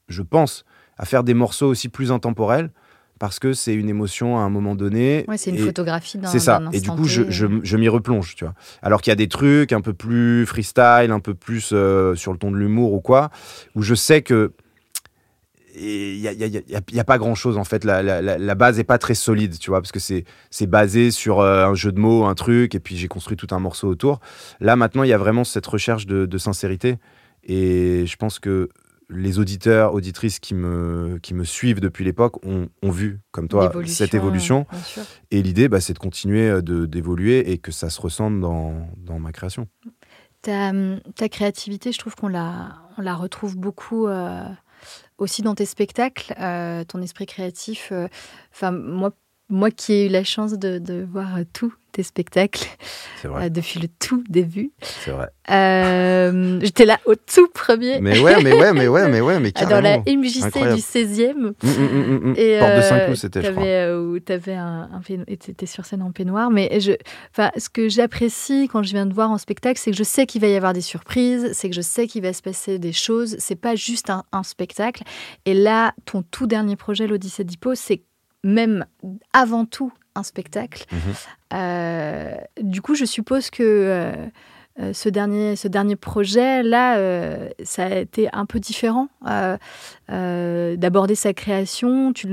[0.08, 0.64] je pense,
[0.98, 2.70] à faire des morceaux aussi plus intemporels
[3.18, 5.24] parce que c'est une émotion à un moment donné.
[5.28, 6.60] Ouais, c'est une photographie d'un c'est ça.
[6.72, 8.54] Et du coup, je, je, je m'y replonge, tu vois.
[8.82, 12.32] Alors qu'il y a des trucs un peu plus freestyle, un peu plus euh, sur
[12.32, 13.30] le ton de l'humour ou quoi,
[13.74, 14.52] où je sais que
[15.76, 17.84] il n'y a, y a- y a- y a pas grand chose en fait.
[17.84, 20.66] La, la- la- la base est pas très solide, tu vois, parce que c'est c'est
[20.66, 23.58] basé sur euh, un jeu de mots, un truc, et puis j'ai construit tout un
[23.58, 24.20] morceau autour.
[24.60, 26.96] Là, maintenant, il y a vraiment cette recherche de, de sincérité.
[27.42, 28.68] Et je pense que
[29.10, 33.64] les auditeurs, auditrices qui me, qui me suivent depuis l'époque ont, ont vu, comme toi,
[33.94, 34.66] cette évolution.
[35.30, 38.88] Et l'idée, bah, c'est de continuer euh, de- d'évoluer et que ça se ressente dans,
[38.96, 39.68] dans ma création.
[40.40, 40.72] Ta,
[41.16, 44.42] ta créativité, je trouve qu'on la, on la retrouve beaucoup euh,
[45.18, 47.90] aussi dans tes spectacles, euh, ton esprit créatif.
[47.92, 48.08] euh,
[48.52, 49.12] Enfin, moi,
[49.48, 52.66] moi qui ai eu la chance de, voir tous tes spectacles
[53.24, 55.28] vrai, euh, depuis le tout début, c'est vrai.
[55.51, 59.51] euh, j'étais là au tout premier, Mais ouais, mais ouais, mais ouais, mais ouais, mais
[59.68, 60.05] dans la carrément.
[60.22, 60.74] MJC Incroyable.
[60.74, 61.30] du 16e.
[61.36, 62.34] Hum, hum, hum, hum.
[62.36, 63.64] Et Porte de euh, Saint-Cloud, c'était, je crois.
[63.64, 65.01] euh, où t'avais un, un
[65.36, 66.51] t'étais sur scène en peignoir.
[66.51, 66.92] Mais je,
[67.57, 70.40] ce que j'apprécie quand je viens de voir en spectacle, c'est que je sais qu'il
[70.40, 73.36] va y avoir des surprises, c'est que je sais qu'il va se passer des choses.
[73.38, 75.03] C'est pas juste un, un spectacle.
[75.47, 78.03] Et là, ton tout dernier projet, l'Odyssée d'Hippo, c'est
[78.42, 78.84] même
[79.32, 80.84] avant tout un spectacle.
[80.92, 80.98] Mhm.
[81.54, 84.12] Euh, du coup, je suppose que euh,
[84.80, 89.08] euh, ce, dernier, ce dernier projet, là, euh, ça a été un peu différent
[90.08, 92.12] d'aborder sa création.
[92.12, 92.26] Tu,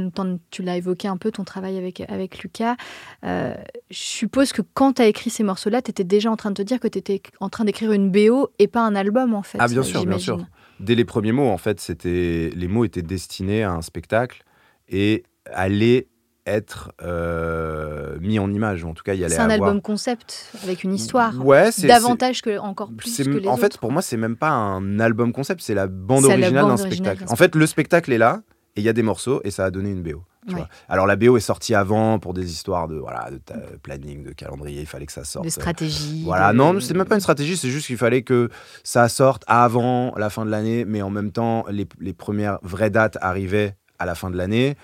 [0.63, 2.75] l'as évoqué un peu, ton travail avec, avec Lucas.
[3.23, 3.53] Je
[3.91, 6.63] suppose que quand tu as écrit ces morceaux-là, tu étais déjà en train de te
[6.63, 9.59] dire que tu étais en train d'écrire une BO et pas un album, en fait.
[9.61, 10.39] Ah, bien sûr, bien sûr.
[10.79, 14.43] Dès les premiers mots, en fait, c'était les mots étaient destinés à un spectacle
[14.89, 16.07] et allaient
[16.47, 18.83] être euh, mis en image.
[18.85, 19.69] En tout cas, il y C'est un avoir...
[19.69, 21.33] album concept avec une histoire.
[21.45, 24.35] Ouais, c'est Davantage que encore plus c'est- que les en fait, pour moi, c'est même
[24.35, 27.25] pas un album concept, c'est la bande originale d'un spectacle.
[27.29, 28.41] En fait, le spectacle est là
[28.75, 30.23] et il y a des morceaux et ça a donné une BO.
[30.47, 30.61] tu Ouais.
[30.61, 30.69] vois.
[30.89, 34.81] Alors la BO est sortie avant pour des histoires de voilà de planning, de calendrier.
[34.81, 35.45] Il fallait que ça sorte.
[35.45, 36.23] De stratégie.
[36.25, 38.49] Voilà, de- non, c'est même pas une stratégie, c'est juste qu'il fallait que
[38.83, 42.89] ça sorte avant la fin de l'année, mais en même temps, les, les premières vraies
[42.89, 44.75] dates arrivaient à la fin de l'année.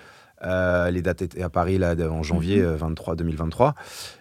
[0.44, 2.66] Euh, les dates étaient à Paris là, en janvier Mhm.
[2.66, 3.74] euh, 23, 2023.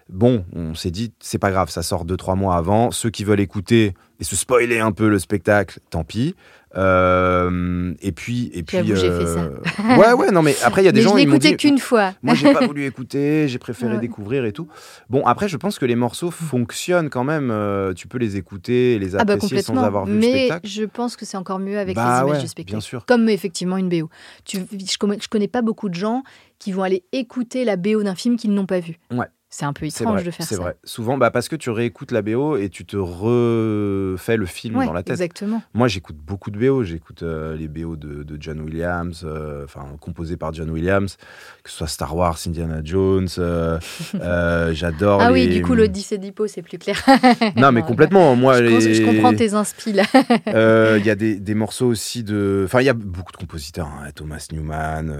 [0.09, 2.91] Bon, on s'est dit, c'est pas grave, ça sort 2-3 mois avant.
[2.91, 6.35] Ceux qui veulent écouter et se spoiler un peu le spectacle, tant pis.
[6.77, 8.77] Euh, et puis, et puis.
[8.83, 9.49] J'ai fait euh,
[9.97, 12.13] ouais, ouais, non, mais après, il y a des Mais gens je dit, qu'une fois.
[12.23, 13.99] moi, j'ai pas voulu écouter, j'ai préféré Ouais.
[13.99, 14.67] découvrir et tout.
[15.09, 17.49] Bon, après, je pense que les morceaux fonctionnent quand même.
[17.51, 20.47] euh, tu peux les écouter, et les Ah bah apprécier sans avoir vu le Mais
[20.47, 20.67] spectacle.
[20.67, 22.73] je pense que c'est encore mieux avec Bah les images ouais, du spectacle.
[22.75, 23.05] bien sûr.
[23.05, 24.09] Comme effectivement une BO.
[24.45, 26.23] Tu, je, connais, je connais pas beaucoup de gens
[26.59, 28.97] qui vont aller écouter la BO d'un film qu'ils n'ont pas vu.
[29.11, 29.25] Ouais.
[29.49, 30.61] C'est un peu C'est étrange vrai, de faire c'est ça.
[30.61, 30.75] vrai.
[30.83, 34.85] Souvent, bah, parce que tu réécoutes la BO et tu te refais le film Ouais,
[34.85, 35.13] dans la tête.
[35.13, 35.61] exactement.
[35.73, 36.83] Moi, j'écoute beaucoup de BO.
[36.83, 41.15] J'écoute euh, les BO de, de John Williams, euh, enfin composés par John Williams,
[41.63, 43.29] que ce soit Star Wars, Indiana Jones.
[43.39, 43.79] euh,
[44.73, 45.21] J'adore.
[45.21, 47.01] Ah oui, du coup, l'Odyssée d'Hippo, c'est plus clair.
[47.55, 48.35] Non, mais Non, complètement.
[48.35, 50.03] Moi, Je, comprends tes inspi là.
[50.47, 52.63] Euh, Il y a des, des morceaux aussi de.
[52.65, 53.87] Enfin, il y a beaucoup de compositeurs.
[53.87, 54.09] hein.
[54.13, 55.15] Thomas Newman,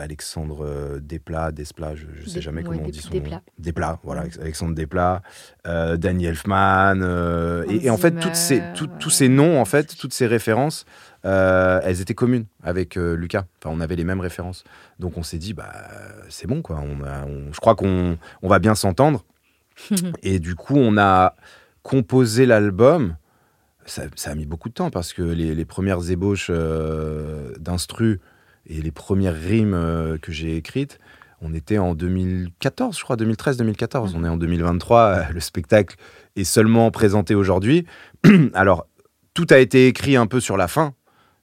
[0.00, 3.42] Alexandre Desplat, Desplat, je ne sais jamais comment on Des- dit son Desplat.
[3.58, 4.24] Desplat, voilà.
[4.40, 5.22] Alexandre Desplat,
[5.66, 7.00] euh, Danny Elfman.
[7.02, 10.26] euh, et, et en fait, toutes ces, tout- tous ces noms, en fait, toutes ces
[10.26, 10.84] références,
[11.24, 13.44] euh, elles étaient communes avec euh, Lucas.
[13.62, 14.64] Enfin, on avait les mêmes références.
[15.00, 15.72] Donc, on s'est dit, bah,
[16.28, 16.80] c'est bon, quoi.
[16.82, 19.24] On a- on- je crois qu'on on va bien s'entendre.
[20.22, 21.34] Et du coup, on a
[21.82, 23.16] composé l'album.
[23.84, 26.50] Ça, ça a mis beaucoup de temps parce que les, les premières ébauches
[27.58, 28.20] d'instru
[28.68, 30.98] et les premières rimes que j'ai écrites,
[31.42, 34.12] on était en 2014, je crois, 2013-2014.
[34.16, 35.00] On est en 2023.
[35.00, 35.96] euh, Le spectacle
[36.36, 37.86] est seulement présenté aujourd'hui.
[38.54, 38.86] Alors,
[39.34, 40.94] tout a été écrit un peu sur la fin.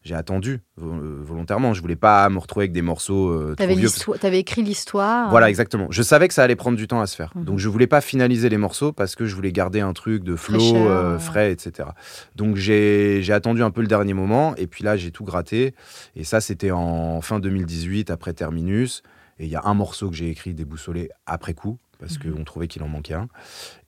[0.03, 1.73] J'ai attendu euh, volontairement.
[1.73, 3.87] Je voulais pas me retrouver avec des morceaux euh, trop T'avais vieux.
[4.19, 5.29] t'avais écrit l'histoire.
[5.29, 5.87] Voilà, exactement.
[5.91, 7.31] Je savais que ça allait prendre du temps à se faire.
[7.35, 7.45] Mhm.
[7.45, 10.35] Donc, je voulais pas finaliser les morceaux parce que je voulais garder un truc de
[10.35, 11.87] flow, euh, frais, etc.
[12.35, 14.55] Donc, j'ai j'ai attendu un peu le dernier moment.
[14.57, 15.73] Et puis là, j'ai tout gratté.
[16.17, 19.03] Et ça, c'était en fin 2018, après Terminus.
[19.43, 22.33] Et il y a un morceau que j'ai écrit déboussolé après coup parce Mhm.
[22.35, 23.27] qu'on trouvait qu'il en manquait un.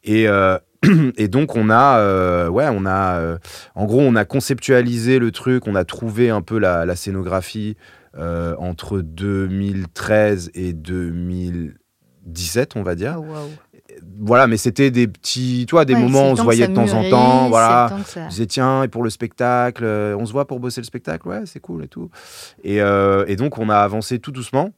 [0.04, 0.58] Et, euh,
[1.18, 3.38] et donc, on a, euh, ouais, on a, euh,
[3.74, 7.78] en gros, on a conceptualisé le truc, on a trouvé un peu la, la scénographie
[8.60, 13.18] entre 2013 et 2017, on va dire.
[13.22, 13.50] Oh.
[14.20, 16.74] Voilà, mais c'était des petits, tu vois, des Ouais, moments où on se voyait de
[16.74, 17.90] temps en temps, voilà.
[18.06, 21.28] ça- Je disais, tiens, et pour le spectacle, on se voit pour bosser le spectacle,
[21.28, 22.10] ouais, c'est cool et tout.
[22.64, 24.72] Et, euh, et donc, on a avancé tout doucement.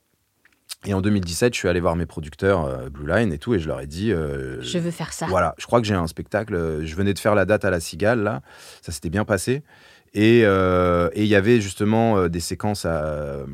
[0.85, 3.59] Et en 2017, je suis allé voir mes producteurs euh, Blue Line et tout, et
[3.59, 5.25] je leur ai dit, euh, Je veux faire ça.
[5.27, 6.53] voilà, je crois que j'ai un spectacle.
[6.55, 8.41] euh, Je venais de faire la date à la Cigale, là.
[8.81, 9.63] Ça s'était bien passé.
[10.13, 13.45] Et euh, et il y avait justement des séquences à-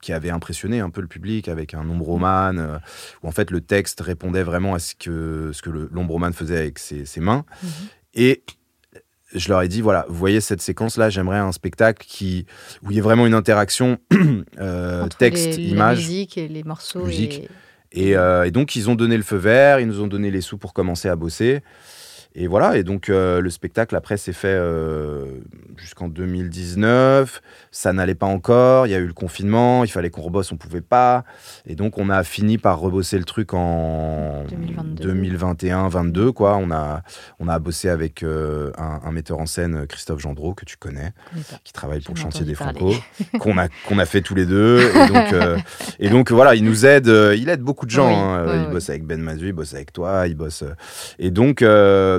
[0.00, 2.78] qui avaient impressionné un peu le public avec un ombromane, euh,
[3.22, 6.78] où en fait le texte répondait vraiment à ce que, ce que l'ombromane faisait avec
[6.78, 7.44] ses, ses mains.
[7.62, 7.68] Mhm.
[8.14, 8.42] Et
[9.34, 12.46] je leur ai dit, voilà, vous voyez cette séquence-là, j'aimerais un spectacle qui,
[12.82, 13.98] où il y ait vraiment une interaction
[14.60, 15.98] euh, texte, les- La image.
[15.98, 17.04] musique et les morceaux.
[17.04, 17.40] Musique.
[17.40, 17.48] et-
[18.10, 20.40] Et, euh, et donc, ils ont donné le feu vert, ils nous ont donné les
[20.40, 21.60] sous pour commencer à bosser.
[22.36, 25.24] Et voilà, et donc euh, le spectacle après s'est fait euh,
[25.76, 27.40] jusqu'en 2019.
[27.70, 30.56] Ça n'allait pas encore, il y a eu le confinement, il fallait qu'on rebosse, on
[30.56, 31.24] pouvait pas.
[31.64, 35.14] Et donc on a fini par rebosser le truc en 2022.
[35.14, 36.32] 2021-22.
[36.32, 36.56] Quoi.
[36.56, 37.02] On, a,
[37.38, 41.12] on a bossé avec euh, un, un metteur en scène, Christophe Gendreau, que tu connais,
[41.62, 42.94] qui travaille pour Chantier des Franco,
[43.38, 44.80] qu'on a, qu'on a fait tous les deux.
[44.80, 45.34] Et donc,
[46.00, 48.08] et donc voilà, il nous aide, il aide beaucoup de gens.
[48.08, 48.64] Oui, hein.
[48.66, 50.64] il bosse avec Ben Mazu, il bosse avec toi, il bosse.
[51.20, 51.62] Et donc,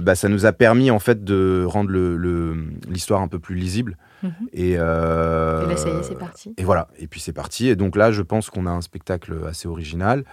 [0.05, 2.55] bah, ça nous a permis en fait de rendre le- le-
[2.89, 3.97] l'histoire un peu plus lisible.
[4.23, 4.31] Mhm.
[4.53, 6.53] Et, euh, Et là, ça y est, c'est parti.
[6.57, 7.67] Et voilà, et puis c'est parti.
[7.67, 10.23] Et donc là, je pense qu'on a un spectacle assez original.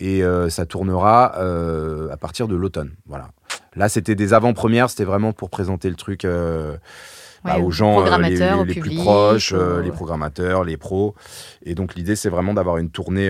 [0.00, 2.92] Et euh, ça tournera euh, à partir de l'automne.
[3.06, 3.28] Voilà.
[3.74, 6.76] Là, c'était des avant-premières, c'était vraiment pour présenter le truc euh,
[7.44, 9.52] bah, Ouais, aux gens les, les- au les plus proches,
[9.82, 11.14] les programmateurs, les pros.
[11.64, 13.28] Et donc l'idée, c'est vraiment d'avoir une tournée.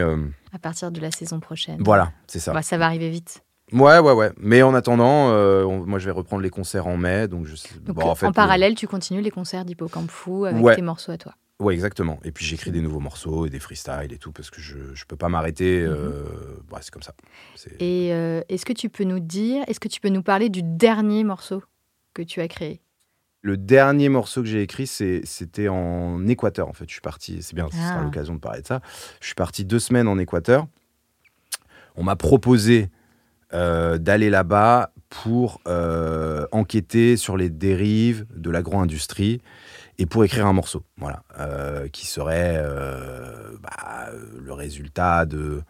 [0.53, 1.79] À partir de la saison prochaine.
[1.81, 2.53] voilà, c'est ça.
[2.53, 3.43] Bah, ça va arriver vite.
[3.73, 4.31] Ouais, ouais, ouais.
[4.39, 7.29] Mais en attendant, euh, on- moi, je vais reprendre les concerts en mai.
[7.29, 10.45] Donc, je sais- Donc, bon, en, fait, euh, parallèle, tu continues les concerts d'Hippocampe Fou
[10.47, 10.75] avec Ouais.
[10.77, 11.35] tes morceaux à toi.
[11.61, 12.21] Ouais, exactement.
[12.23, 15.05] Et puis j'écris des nouveaux morceaux et des freestyles et tout parce que je je
[15.07, 15.83] peux pas m'arrêter.
[15.83, 16.23] euh,
[16.73, 17.13] ouais, c'est comme ça.
[17.57, 17.77] C'est- Mhm.
[17.81, 20.63] Et euh, est-ce que tu peux nous dire, est-ce que tu peux nous parler du
[20.63, 21.63] dernier morceau
[22.15, 22.81] que tu as créé?
[23.43, 26.85] Le dernier morceau que j'ai écrit, c'est- c'était en Équateur en fait.
[26.87, 27.43] Je suis parti.
[27.43, 28.05] C'est bien, ce sera Ah.
[28.05, 28.81] l'occasion de parler de ça.
[29.21, 30.67] Je suis parti deux semaines en Équateur.
[31.97, 32.89] On m'a proposé
[33.53, 39.41] d'aller là-bas pour euh, enquêter sur les dérives de l'agro-industrie
[39.99, 45.63] et pour écrire un morceau, voilà, euh, qui serait euh, bah, le résultat de,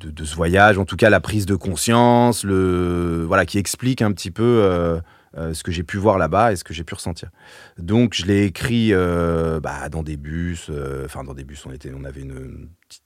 [0.00, 4.12] de, ce voyage, en tout cas la prise de conscience, le, voilà, qui explique un
[4.12, 5.00] petit peu euh,
[5.54, 7.30] ce que j'ai pu voir là-bas et ce que j'ai pu ressentir.
[7.78, 8.92] Donc je l'ai écrit
[9.62, 10.70] bah, dans des bus,
[11.04, 13.02] enfin dans des bus, on, était, on avait une, petite,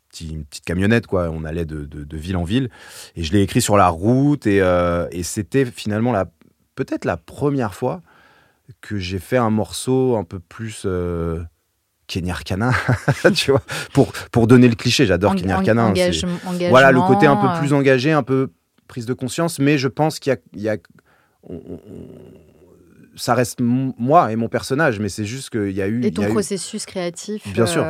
[0.64, 2.70] camionnette, quoi, on allait de, de, ville en ville,
[3.16, 4.58] et je l'ai écrit sur la route, et,
[5.12, 6.26] et c'était finalement la,
[6.74, 8.02] peut-être la première fois
[8.80, 11.42] que j'ai fait un morceau un peu plus euh,
[12.06, 12.72] Kenny Arcana,
[13.34, 15.06] tu vois, pour, pour donner le cliché.
[15.06, 15.92] J'adore Kenny Arcana.
[16.68, 18.50] voilà, le côté un peu plus engagé, un peu
[18.88, 20.76] prise de conscience, mais je pense qu'il y a.
[23.14, 26.04] ça reste moi et mon personnage, mais c'est juste qu'il y a eu.
[26.04, 27.46] Et ton processus créatif.
[27.52, 27.84] Bien sûr.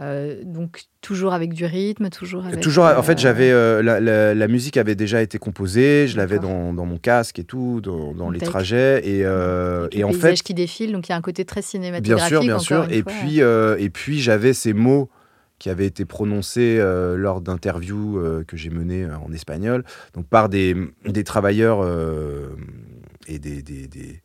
[0.00, 2.60] Euh, euh, donc toujours avec du rythme, toujours avec...
[2.60, 6.98] Toujours, en fait, j'avais euh, la, musique avait déjà été composée, je l'avais dans, mon
[6.98, 11.12] casque et tout, dans, les trajets et, euh, et en fait qui défile, donc il
[11.12, 12.40] y a un côté très cinématographique.
[12.40, 12.86] Bien sûr, bien sûr.
[12.90, 15.08] Et puis et puis j'avais ces mots
[15.58, 16.78] qui avaient été prononcés
[17.16, 19.84] lors d'interviews que j'ai menées en espagnol,
[20.14, 20.76] donc par des,
[21.06, 21.86] des travailleurs
[23.28, 24.20] et des, des des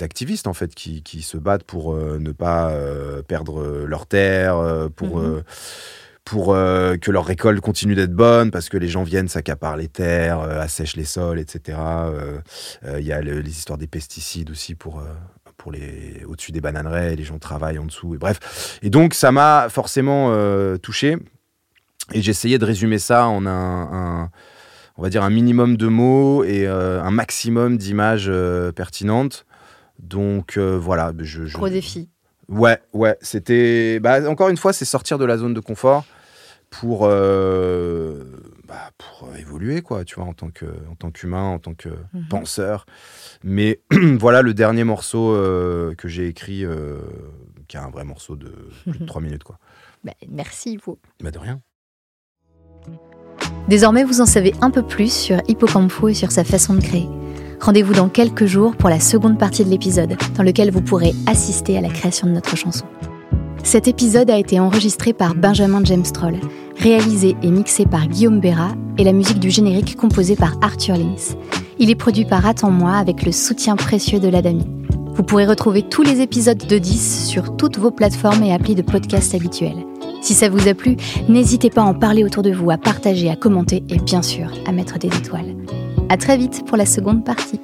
[0.00, 4.56] activistes en fait qui, qui se battent pour euh, ne pas euh, perdre leur terre,
[4.56, 5.42] euh, pour, mhm.
[6.24, 10.40] pour que leur récolte continue d'être bonne, parce que les gens viennent s'accaparent les terres,
[10.40, 11.78] assèchent les sols, etc.
[12.84, 15.02] Il y a les histoires des pesticides aussi pour
[15.56, 18.78] pour les au-dessus des bananeraies, les gens travaillent en dessous, et bref.
[18.82, 20.32] Et donc ça m'a forcément
[20.78, 21.16] touché,
[22.12, 24.30] et j'essayais de résumer ça en un,
[24.96, 28.30] on va dire un minimum de mots et un maximum d'images
[28.76, 29.44] pertinentes
[30.02, 31.12] donc euh, voilà.
[31.20, 32.10] Je, Gros défi.
[32.48, 33.16] Ouais, ouais.
[33.22, 34.00] C'était.
[34.00, 36.04] Bah, encore une fois, c'est sortir de la zone de confort
[36.70, 38.24] pour, euh,
[38.66, 42.28] bah, pour euh, évoluer, quoi, tu vois, en tant, qu'humain, en tant que mhm.
[42.28, 42.84] penseur.
[43.44, 43.80] Mais
[44.18, 45.34] voilà le dernier morceau
[45.96, 46.64] que j'ai écrit,
[47.68, 48.52] qui est un vrai morceau de,
[49.06, 49.58] 3 minutes, quoi.
[50.02, 50.98] Bah, merci, vous.
[51.22, 51.60] Bah, de rien.
[53.68, 57.08] Désormais, vous en savez un peu plus sur Hippocampo et sur sa façon de créer.
[57.62, 61.78] Rendez-vous dans quelques jours pour la seconde partie de l'épisode, dans lequel vous pourrez assister
[61.78, 62.84] à la création de notre chanson.
[63.62, 66.40] Cet épisode a été enregistré par Benjamin James Troll,
[66.76, 71.36] réalisé et mixé par Guillaume Béra et la musique du générique composée par Arthur Lins.
[71.78, 74.66] Il est produit par Attends-moi avec le soutien précieux de l'Adami.
[75.14, 78.82] Vous pourrez retrouver tous les épisodes de 10 sur toutes vos plateformes et applis de
[78.82, 79.86] podcast habituels.
[80.20, 80.96] Si ça vous a plu,
[81.28, 84.50] n'hésitez pas à en parler autour de vous, à partager, à commenter et bien sûr
[84.66, 85.54] à mettre des étoiles.
[86.12, 87.58] À très vite pour la seconde partie.